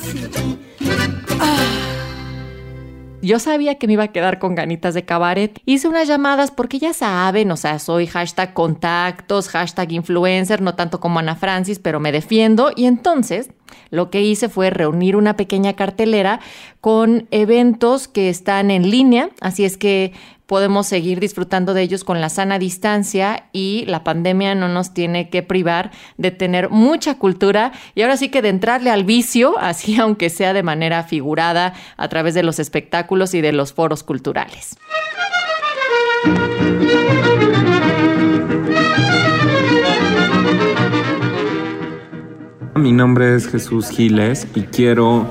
Yo 3.22 3.40
sabía 3.40 3.76
que 3.76 3.88
me 3.88 3.94
iba 3.94 4.04
a 4.04 4.08
quedar 4.08 4.40
con 4.40 4.56
ganitas 4.56 4.94
de 4.94 5.04
cabaret. 5.04 5.60
Hice 5.66 5.90
unas 5.90 6.08
llamadas 6.08 6.52
porque 6.52 6.80
ya 6.80 6.94
saben, 6.94 7.52
o 7.52 7.58
sea, 7.58 7.78
soy 7.78 8.08
hashtag 8.08 8.54
contactos, 8.54 9.50
hashtag 9.50 9.92
influencer, 9.92 10.62
no 10.62 10.76
tanto 10.76 11.00
como 11.00 11.20
Ana 11.20 11.36
Francis, 11.36 11.78
pero 11.80 12.00
me 12.00 12.14
defiendo. 12.14 12.72
Y 12.76 12.86
entonces 12.86 13.50
lo 13.90 14.10
que 14.10 14.22
hice 14.22 14.50
fue 14.50 14.70
reunir 14.70 15.16
una 15.16 15.36
pequeña 15.36 15.74
cartelera 15.74 16.40
con 16.82 17.28
eventos 17.32 18.08
que 18.08 18.30
están 18.30 18.72
en 18.72 18.90
línea, 18.90 19.30
así 19.42 19.66
es 19.66 19.78
que 19.78 20.14
podemos 20.48 20.88
seguir 20.88 21.20
disfrutando 21.20 21.74
de 21.74 21.84
ellos 21.84 22.04
con 22.04 22.22
la 22.22 22.30
sana 22.30 22.58
distancia 22.58 23.50
y 23.52 23.84
la 23.86 24.04
pandemia 24.04 24.56
no 24.56 24.70
nos 24.70 24.94
tiene 24.94 25.30
que 25.30 25.44
privar 25.44 25.92
de 26.18 26.32
tener 26.32 26.70
mucha 26.70 27.20
cultura 27.20 27.74
y 27.94 28.02
ahora 28.02 28.18
sí 28.18 28.30
que 28.30 28.42
de 28.42 28.50
entrarle 28.50 28.90
al 28.90 29.04
vicio, 29.04 29.56
así 29.60 30.00
aunque 30.00 30.30
sea 30.30 30.54
de 30.54 30.64
manera 30.64 31.04
figurada 31.04 31.74
a 31.98 32.08
través 32.08 32.34
de 32.34 32.44
los 32.44 32.60
espectáculos 32.60 33.34
y 33.34 33.42
de 33.42 33.52
los 33.52 33.74
foros 33.74 34.04
culturales. 34.04 34.78
Mi 42.78 42.92
nombre 42.92 43.36
es 43.36 43.48
Jesús 43.48 43.90
Giles 43.90 44.48
y 44.54 44.62
quiero 44.62 45.26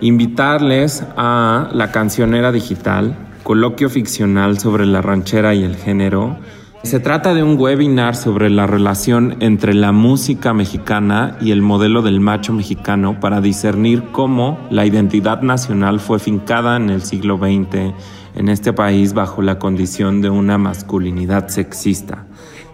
invitarles 0.00 1.04
a 1.16 1.68
La 1.72 1.92
Cancionera 1.92 2.50
Digital, 2.50 3.16
coloquio 3.44 3.88
ficcional 3.88 4.58
sobre 4.58 4.84
la 4.84 5.00
ranchera 5.00 5.54
y 5.54 5.62
el 5.62 5.76
género. 5.76 6.38
Se 6.82 6.98
trata 6.98 7.34
de 7.34 7.44
un 7.44 7.56
webinar 7.56 8.16
sobre 8.16 8.50
la 8.50 8.66
relación 8.66 9.36
entre 9.38 9.74
la 9.74 9.92
música 9.92 10.52
mexicana 10.54 11.36
y 11.40 11.52
el 11.52 11.62
modelo 11.62 12.02
del 12.02 12.18
macho 12.18 12.52
mexicano 12.52 13.20
para 13.20 13.40
discernir 13.40 14.02
cómo 14.10 14.58
la 14.70 14.84
identidad 14.84 15.42
nacional 15.42 16.00
fue 16.00 16.18
fincada 16.18 16.76
en 16.76 16.90
el 16.90 17.02
siglo 17.02 17.38
XX 17.38 17.94
en 18.34 18.48
este 18.48 18.72
país 18.72 19.14
bajo 19.14 19.40
la 19.42 19.58
condición 19.58 20.20
de 20.20 20.30
una 20.30 20.58
masculinidad 20.58 21.48
sexista. 21.48 22.27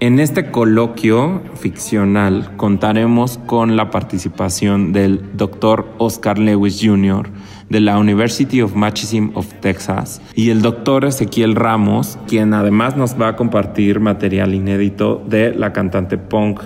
En 0.04 0.20
este 0.20 0.50
coloquio 0.50 1.40
ficcional 1.58 2.50
contaremos 2.58 3.38
con 3.46 3.74
la 3.74 3.90
participación 3.90 4.92
del 4.92 5.30
Dr. 5.34 5.86
Oscar 5.96 6.38
Lewis 6.38 6.78
Jr. 6.82 7.30
de 7.70 7.80
la 7.80 7.96
University 7.96 8.60
of 8.60 8.74
Machism 8.74 9.30
of 9.32 9.50
Texas 9.62 10.20
y 10.34 10.50
el 10.50 10.60
Dr. 10.60 11.06
Ezequiel 11.06 11.54
Ramos, 11.54 12.18
quien 12.28 12.52
además 12.52 12.98
nos 12.98 13.18
va 13.18 13.28
a 13.28 13.36
compartir 13.36 13.98
material 13.98 14.52
inédito 14.52 15.24
de 15.26 15.54
la 15.54 15.72
cantante 15.72 16.18
punk 16.18 16.60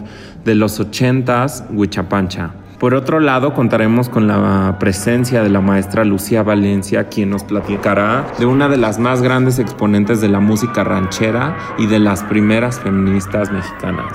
de 0.45 0.57
los 0.57 0.81
80s, 0.81 1.67
Huichapancha. 1.71 2.55
Por 2.79 2.95
otro 2.95 3.19
lado, 3.19 3.55
contaremos 3.55 4.09
con 4.09 4.29
la 4.29 4.77
presencia 4.79 5.43
de 5.43 5.49
la 5.49 5.61
maestra 5.61 6.05
Lucía 6.05 6.45
Valencia, 6.45 7.09
quien 7.09 7.31
nos 7.31 7.43
platicará 7.43 8.25
de 8.39 8.47
una 8.47 8.69
de 8.69 8.77
las 8.77 9.01
más 9.01 9.21
grandes 9.21 9.59
exponentes 9.59 10.21
de 10.21 10.29
la 10.29 10.39
música 10.39 10.85
ranchera 10.85 11.57
y 11.77 11.87
de 11.87 11.99
las 11.99 12.23
primeras 12.23 12.79
feministas 12.79 13.51
mexicanas, 13.51 14.13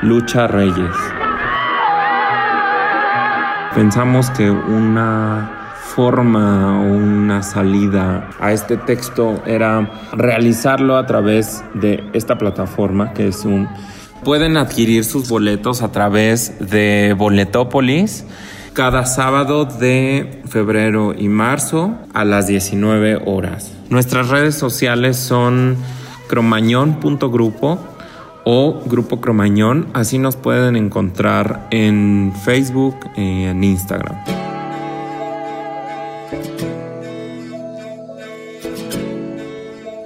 Lucha 0.00 0.46
Reyes. 0.46 0.94
Pensamos 3.74 4.30
que 4.30 4.50
una 4.50 5.50
forma 5.94 6.80
o 6.80 6.84
una 6.84 7.42
salida 7.42 8.26
a 8.40 8.52
este 8.52 8.78
texto 8.78 9.42
era 9.44 9.86
realizarlo 10.12 10.96
a 10.96 11.04
través 11.04 11.62
de 11.74 12.08
esta 12.14 12.38
plataforma 12.38 13.12
que 13.12 13.28
es 13.28 13.44
un 13.44 13.68
Pueden 14.24 14.56
adquirir 14.56 15.04
sus 15.04 15.28
boletos 15.28 15.82
a 15.82 15.92
través 15.92 16.54
de 16.58 17.14
Boletópolis 17.16 18.24
cada 18.72 19.06
sábado 19.06 19.64
de 19.64 20.42
febrero 20.48 21.14
y 21.16 21.28
marzo 21.28 21.94
a 22.14 22.24
las 22.24 22.46
19 22.46 23.22
horas. 23.26 23.72
Nuestras 23.90 24.28
redes 24.28 24.54
sociales 24.54 25.16
son 25.16 25.76
cromañón.grupo 26.28 27.78
o 28.44 28.80
Grupo 28.86 29.20
Cromañón, 29.20 29.88
así 29.94 30.18
nos 30.18 30.36
pueden 30.36 30.76
encontrar 30.76 31.66
en 31.70 32.32
Facebook 32.44 32.96
en 33.16 33.64
Instagram. 33.64 34.37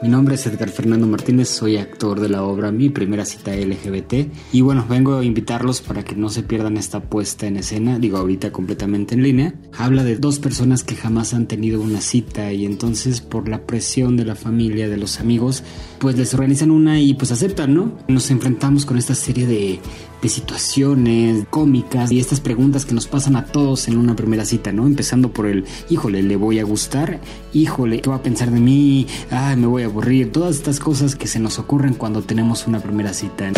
Mi 0.03 0.09
nombre 0.09 0.35
es 0.35 0.45
Edgar 0.49 0.69
Fernando 0.69 1.07
Martínez, 1.07 1.49
soy 1.49 1.77
actor 1.77 2.19
de 2.19 2.29
la 2.29 2.43
obra 2.43 2.73
Mi 2.73 2.89
Primera 2.89 3.25
Cita 3.25 3.55
LGBT 3.55 4.15
y 4.53 4.61
bueno, 4.61 4.85
vengo 4.89 5.15
a 5.15 5.25
invitarlos 5.25 5.81
para 5.81 6.03
que 6.03 6.17
no 6.17 6.29
se 6.29 6.43
pierdan 6.43 6.77
esta 6.77 6.99
puesta 6.99 7.47
en 7.47 7.57
escena, 7.57 8.01
digo 8.01 8.19
ahorita 8.19 8.51
completamente 8.51 9.15
en 9.15 9.23
línea. 9.23 9.55
Habla 9.79 10.03
de 10.03 10.17
dos 10.17 10.41
personas 10.41 10.83
que 10.83 10.97
jamás 10.97 11.35
han 11.35 11.47
tenido 11.47 11.81
una 11.81 12.01
cita 12.01 12.53
y 12.53 12.67
entonces 12.67 13.21
por 13.21 13.49
la 13.49 13.65
presión 13.65 14.17
de 14.17 14.25
la 14.25 14.35
familia, 14.35 14.89
de 14.89 14.97
los 14.97 15.21
amigos, 15.21 15.63
pues 16.01 16.19
les 16.19 16.35
organizan 16.35 16.73
una 16.73 16.99
y 16.99 17.15
pues 17.15 17.31
aceptan, 17.31 17.73
¿no? 17.73 17.97
Nos 18.09 18.29
enfrentamos 18.33 18.85
con 18.85 18.99
esta 18.99 19.15
serie 19.15 19.47
de, 19.47 19.79
de 20.23 20.29
situaciones 20.29 21.45
cómicas 21.51 22.13
y 22.13 22.21
estas 22.21 22.41
preguntas 22.41 22.87
que 22.87 22.95
nos 22.95 23.09
pasan 23.09 23.35
a 23.37 23.47
todos 23.47 23.89
en 23.89 23.99
una 23.99 24.15
primera 24.15 24.45
cita, 24.45 24.73
¿no? 24.73 24.87
Empezando 24.87 25.33
por 25.33 25.47
el, 25.47 25.65
híjole, 25.91 26.23
¿le 26.23 26.37
voy 26.37 26.61
a 26.61 26.65
gustar? 26.65 27.21
Híjole, 27.53 28.01
¿qué 28.01 28.09
va 28.09 28.17
a 28.17 28.23
pensar 28.23 28.51
de 28.51 28.61
mí? 28.61 29.07
Ay, 29.31 29.57
me 29.57 29.67
voy 29.67 29.83
a 29.83 29.87
aburrir. 29.87 30.31
Todas 30.31 30.57
estas 30.57 30.79
cosas 30.79 31.17
que 31.17 31.27
se 31.27 31.41
nos 31.41 31.59
ocurren 31.59 31.95
cuando 31.95 32.23
tenemos 32.23 32.67
una 32.69 32.79
primera 32.79 33.13
cita. 33.13 33.51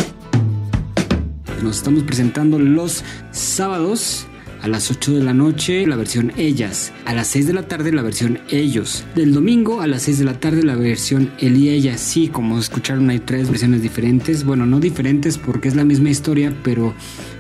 Nos 1.63 1.77
estamos 1.77 2.03
presentando 2.03 2.59
los 2.59 3.05
sábados 3.31 4.27
a 4.65 4.69
las 4.69 4.91
8 4.91 5.13
de 5.13 5.23
la 5.23 5.35
noche 5.35 5.87
la 5.87 5.95
versión 5.95 6.33
Ellas, 6.39 6.91
a 7.05 7.13
las 7.13 7.27
6 7.27 7.49
de 7.49 7.53
la 7.53 7.69
tarde 7.69 7.93
la 7.93 8.01
versión 8.01 8.39
Ellos, 8.49 9.05
del 9.15 9.35
domingo 9.35 9.83
a 9.83 9.87
las 9.87 10.03
6 10.03 10.21
de 10.21 10.25
la 10.25 10.41
tarde 10.41 10.63
la 10.63 10.75
versión 10.75 11.31
Él 11.39 11.59
y 11.59 11.69
Ella. 11.69 11.99
Sí, 11.99 12.29
como 12.29 12.59
escucharon 12.59 13.11
hay 13.11 13.19
tres 13.19 13.51
versiones 13.51 13.83
diferentes, 13.83 14.43
bueno, 14.43 14.65
no 14.65 14.81
diferentes 14.81 15.37
porque 15.37 15.69
es 15.69 15.77
la 15.77 15.85
misma 15.85 16.09
historia, 16.09 16.57
pero 16.63 16.95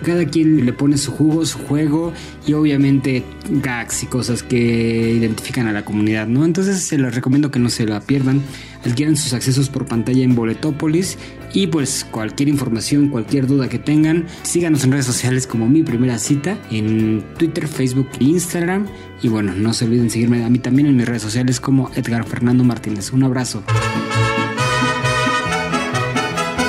cada 0.04 0.26
quien 0.26 0.66
le 0.66 0.74
pone 0.74 0.98
su 0.98 1.12
jugo, 1.12 1.46
su 1.46 1.60
juego 1.60 2.12
y 2.46 2.52
obviamente 2.52 3.24
gags 3.48 4.02
y 4.02 4.06
cosas 4.06 4.42
que 4.42 5.14
identifican 5.14 5.66
a 5.66 5.72
la 5.72 5.82
comunidad, 5.82 6.26
¿no? 6.26 6.44
Entonces 6.44 6.82
se 6.82 6.98
les 6.98 7.14
recomiendo 7.14 7.50
que 7.50 7.58
no 7.58 7.70
se 7.70 7.86
la 7.86 8.02
pierdan 8.02 8.42
adquieran 8.84 9.16
sus 9.16 9.32
accesos 9.32 9.68
por 9.68 9.86
pantalla 9.86 10.22
en 10.22 10.34
Boletópolis 10.34 11.18
y 11.54 11.68
pues 11.68 12.04
cualquier 12.10 12.48
información, 12.48 13.08
cualquier 13.08 13.46
duda 13.46 13.68
que 13.68 13.78
tengan, 13.78 14.26
síganos 14.42 14.84
en 14.84 14.92
redes 14.92 15.06
sociales 15.06 15.46
como 15.46 15.68
mi 15.68 15.82
primera 15.82 16.18
cita 16.18 16.58
en 16.70 17.24
Twitter, 17.38 17.68
Facebook 17.68 18.08
e 18.20 18.24
Instagram 18.24 18.86
y 19.22 19.28
bueno, 19.28 19.54
no 19.56 19.72
se 19.72 19.86
olviden 19.86 20.10
seguirme 20.10 20.44
a 20.44 20.50
mí 20.50 20.58
también 20.58 20.88
en 20.88 20.96
mis 20.96 21.06
redes 21.06 21.22
sociales 21.22 21.60
como 21.60 21.90
Edgar 21.94 22.24
Fernando 22.26 22.64
Martínez. 22.64 23.12
Un 23.12 23.22
abrazo. 23.22 23.62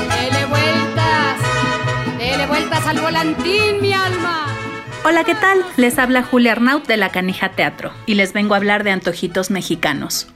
Dele 0.09 0.45
vueltas, 0.45 1.37
dele 2.19 2.47
vueltas 2.47 2.85
al 2.85 2.99
volantín, 2.99 3.81
mi 3.81 3.91
alma. 3.91 4.45
Hola, 5.03 5.23
¿qué 5.23 5.35
tal? 5.35 5.59
Les 5.77 5.97
habla 5.97 6.23
Julia 6.23 6.53
Arnaut 6.53 6.87
de 6.87 6.97
La 6.97 7.09
Canija 7.11 7.53
Teatro 7.53 7.91
y 8.05 8.13
les 8.13 8.33
vengo 8.33 8.53
a 8.53 8.57
hablar 8.57 8.83
de 8.83 8.91
Antojitos 8.91 9.51
Mexicanos, 9.51 10.27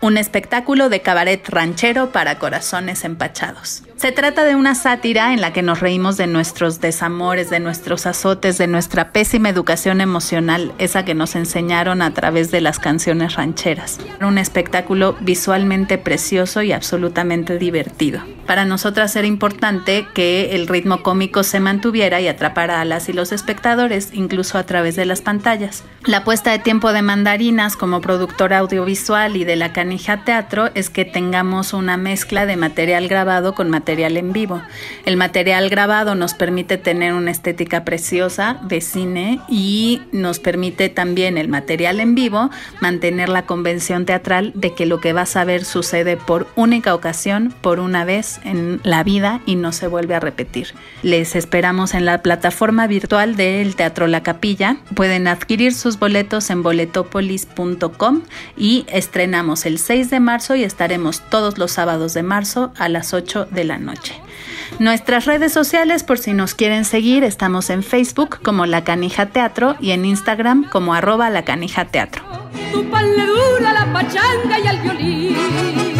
un 0.00 0.18
espectáculo 0.18 0.88
de 0.88 1.00
cabaret 1.00 1.48
ranchero 1.48 2.12
para 2.12 2.38
corazones 2.38 3.04
empachados. 3.04 3.82
Se 3.96 4.12
trata 4.12 4.44
de 4.44 4.54
una 4.54 4.74
sátira 4.74 5.32
en 5.32 5.40
la 5.40 5.54
que 5.54 5.62
nos 5.62 5.80
reímos 5.80 6.18
de 6.18 6.26
nuestros 6.26 6.82
desamores, 6.82 7.48
de 7.48 7.60
nuestros 7.60 8.04
azotes, 8.04 8.58
de 8.58 8.66
nuestra 8.66 9.10
pésima 9.10 9.48
educación 9.48 10.02
emocional, 10.02 10.74
esa 10.76 11.06
que 11.06 11.14
nos 11.14 11.34
enseñaron 11.34 12.02
a 12.02 12.12
través 12.12 12.50
de 12.50 12.60
las 12.60 12.78
canciones 12.78 13.36
rancheras. 13.36 13.98
Un 14.20 14.36
espectáculo 14.36 15.16
visualmente 15.20 15.96
precioso 15.96 16.60
y 16.60 16.72
absolutamente 16.72 17.56
divertido. 17.56 18.20
Para 18.46 18.64
nosotras 18.64 19.16
era 19.16 19.26
importante 19.26 20.06
que 20.14 20.54
el 20.54 20.68
ritmo 20.68 21.02
cómico 21.02 21.42
se 21.42 21.58
mantuviera 21.58 22.20
y 22.20 22.28
atrapara 22.28 22.80
a 22.80 22.84
las 22.84 23.08
y 23.08 23.12
los 23.12 23.32
espectadores, 23.32 24.10
incluso 24.12 24.58
a 24.58 24.64
través 24.64 24.94
de 24.94 25.04
las 25.06 25.20
pantallas. 25.20 25.82
La 26.04 26.22
puesta 26.22 26.52
de 26.52 26.60
tiempo 26.60 26.92
de 26.92 27.02
Mandarinas 27.02 27.76
como 27.76 28.00
productora 28.00 28.58
audiovisual 28.58 29.36
y 29.36 29.44
de 29.44 29.56
la 29.56 29.72
Canija 29.86 30.24
Teatro 30.24 30.68
es 30.74 30.90
que 30.90 31.04
tengamos 31.04 31.72
una 31.72 31.96
mezcla 31.96 32.44
de 32.44 32.56
material 32.56 33.06
grabado 33.06 33.54
con 33.54 33.70
material 33.70 34.16
en 34.16 34.32
vivo. 34.32 34.60
El 35.04 35.16
material 35.16 35.68
grabado 35.68 36.16
nos 36.16 36.34
permite 36.34 36.76
tener 36.76 37.12
una 37.12 37.30
estética 37.30 37.84
preciosa 37.84 38.58
de 38.62 38.80
cine 38.80 39.38
y 39.48 40.02
nos 40.10 40.40
permite 40.40 40.88
también 40.88 41.38
el 41.38 41.46
material 41.46 42.00
en 42.00 42.16
vivo 42.16 42.50
mantener 42.80 43.28
la 43.28 43.46
convención 43.46 44.06
teatral 44.06 44.50
de 44.56 44.74
que 44.74 44.86
lo 44.86 45.00
que 45.00 45.12
vas 45.12 45.36
a 45.36 45.44
ver 45.44 45.64
sucede 45.64 46.16
por 46.16 46.48
única 46.56 46.92
ocasión, 46.92 47.54
por 47.60 47.78
una 47.78 48.04
vez 48.04 48.40
en 48.42 48.80
la 48.82 49.04
vida 49.04 49.40
y 49.46 49.54
no 49.54 49.70
se 49.70 49.86
vuelve 49.86 50.16
a 50.16 50.20
repetir. 50.20 50.74
Les 51.04 51.36
esperamos 51.36 51.94
en 51.94 52.06
la 52.06 52.22
plataforma 52.22 52.88
virtual 52.88 53.36
del 53.36 53.76
Teatro 53.76 54.08
La 54.08 54.24
Capilla. 54.24 54.78
Pueden 54.96 55.28
adquirir 55.28 55.72
sus 55.72 56.00
boletos 56.00 56.50
en 56.50 56.64
boletopolis.com 56.64 58.22
y 58.56 58.84
estrenamos 58.88 59.64
el 59.76 59.80
6 59.80 60.08
de 60.08 60.20
marzo 60.20 60.56
y 60.56 60.64
estaremos 60.64 61.20
todos 61.28 61.58
los 61.58 61.70
sábados 61.72 62.14
de 62.14 62.22
marzo 62.22 62.72
a 62.78 62.88
las 62.88 63.12
8 63.12 63.48
de 63.50 63.64
la 63.64 63.76
noche. 63.76 64.18
Nuestras 64.78 65.26
redes 65.26 65.52
sociales, 65.52 66.02
por 66.02 66.16
si 66.16 66.32
nos 66.32 66.54
quieren 66.54 66.86
seguir, 66.86 67.24
estamos 67.24 67.68
en 67.68 67.82
Facebook 67.82 68.38
como 68.42 68.64
La 68.64 68.84
Canija 68.84 69.26
Teatro 69.26 69.76
y 69.78 69.90
en 69.90 70.06
Instagram 70.06 70.66
como 70.70 70.94
arroba 70.94 71.28
La 71.28 71.44
Canija 71.44 71.84
Teatro. 71.84 72.24
La 73.60 73.92
pachanga 73.92 74.58
y 74.58 74.66
al 74.66 74.78
violín. 74.80 75.95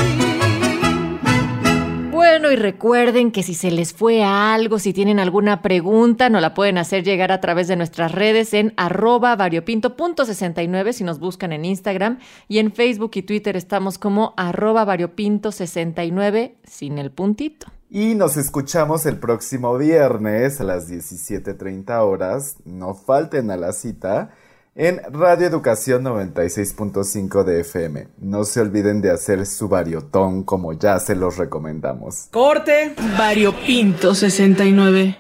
Bueno, 2.17 2.51
y 2.51 2.57
recuerden 2.57 3.31
que 3.31 3.43
si 3.43 3.53
se 3.53 3.71
les 3.71 3.93
fue 3.93 4.25
algo, 4.25 4.79
si 4.79 4.95
tienen 4.95 5.19
alguna 5.19 5.61
pregunta, 5.61 6.31
nos 6.31 6.41
la 6.41 6.55
pueden 6.55 6.79
hacer 6.79 7.05
llegar 7.05 7.31
a 7.31 7.43
través 7.43 7.69
de 7.69 7.77
nuestras 7.77 8.11
redes 8.11 8.55
en 8.55 8.73
arroba 8.79 9.37
variopinto.69 9.37 10.93
si 10.95 11.05
nos 11.05 11.19
buscan 11.19 11.53
en 11.53 11.67
Instagram 11.67 12.19
y 12.49 12.59
en 12.59 12.73
Facebook 12.73 13.11
y 13.17 13.23
Twitter 13.23 13.55
estamos 13.55 13.99
como 13.99 14.33
arroba 14.39 14.87
variopinto69 14.87 16.55
sin 16.65 16.97
el 16.97 17.11
puntito. 17.11 17.67
Y 17.91 18.15
nos 18.15 18.39
escuchamos 18.39 19.05
el 19.05 19.19
próximo 19.19 19.77
viernes 19.77 20.59
a 20.63 20.65
las 20.65 20.91
17.30 20.91 22.01
horas. 22.01 22.57
No 22.65 22.95
falten 22.95 23.51
a 23.51 23.59
la 23.59 23.75
cita 23.75 24.31
en 24.77 25.01
Radio 25.11 25.47
Educación 25.47 26.05
96.5 26.05 27.45
de 27.45 27.61
FM. 27.61 28.09
No 28.19 28.45
se 28.45 28.61
olviden 28.61 29.01
de 29.01 29.11
hacer 29.11 29.47
su 29.47 29.69
variotón 29.69 30.43
como 30.43 30.75
ya 30.75 30.99
se 31.01 31.17
los 31.17 31.39
recomendamos. 31.39 32.29
Corte. 32.31 32.95
Variopinto 33.19 34.15
69. 34.15 35.19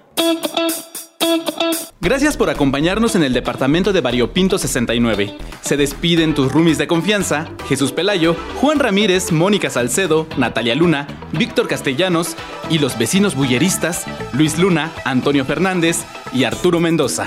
Gracias 2.00 2.36
por 2.36 2.50
acompañarnos 2.50 3.16
en 3.16 3.24
el 3.24 3.32
departamento 3.32 3.92
de 3.92 4.00
Variopinto 4.00 4.58
69. 4.58 5.34
Se 5.62 5.76
despiden 5.76 6.34
tus 6.34 6.52
roomies 6.52 6.78
de 6.78 6.86
confianza, 6.86 7.48
Jesús 7.66 7.90
Pelayo, 7.90 8.36
Juan 8.60 8.78
Ramírez, 8.78 9.32
Mónica 9.32 9.70
Salcedo, 9.70 10.26
Natalia 10.36 10.76
Luna, 10.76 11.08
Víctor 11.32 11.66
Castellanos 11.66 12.36
y 12.70 12.78
los 12.78 12.96
vecinos 12.96 13.34
bulleristas, 13.34 14.04
Luis 14.34 14.58
Luna, 14.58 14.92
Antonio 15.04 15.44
Fernández 15.44 16.04
y 16.32 16.44
Arturo 16.44 16.78
Mendoza. 16.78 17.26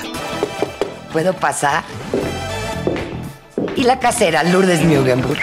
¿Puedo 1.12 1.34
pasar? 1.34 1.84
Y 3.76 3.84
la 3.84 4.00
casera 4.00 4.44
Lourdes 4.44 4.84
Mugenburg. 4.84 5.40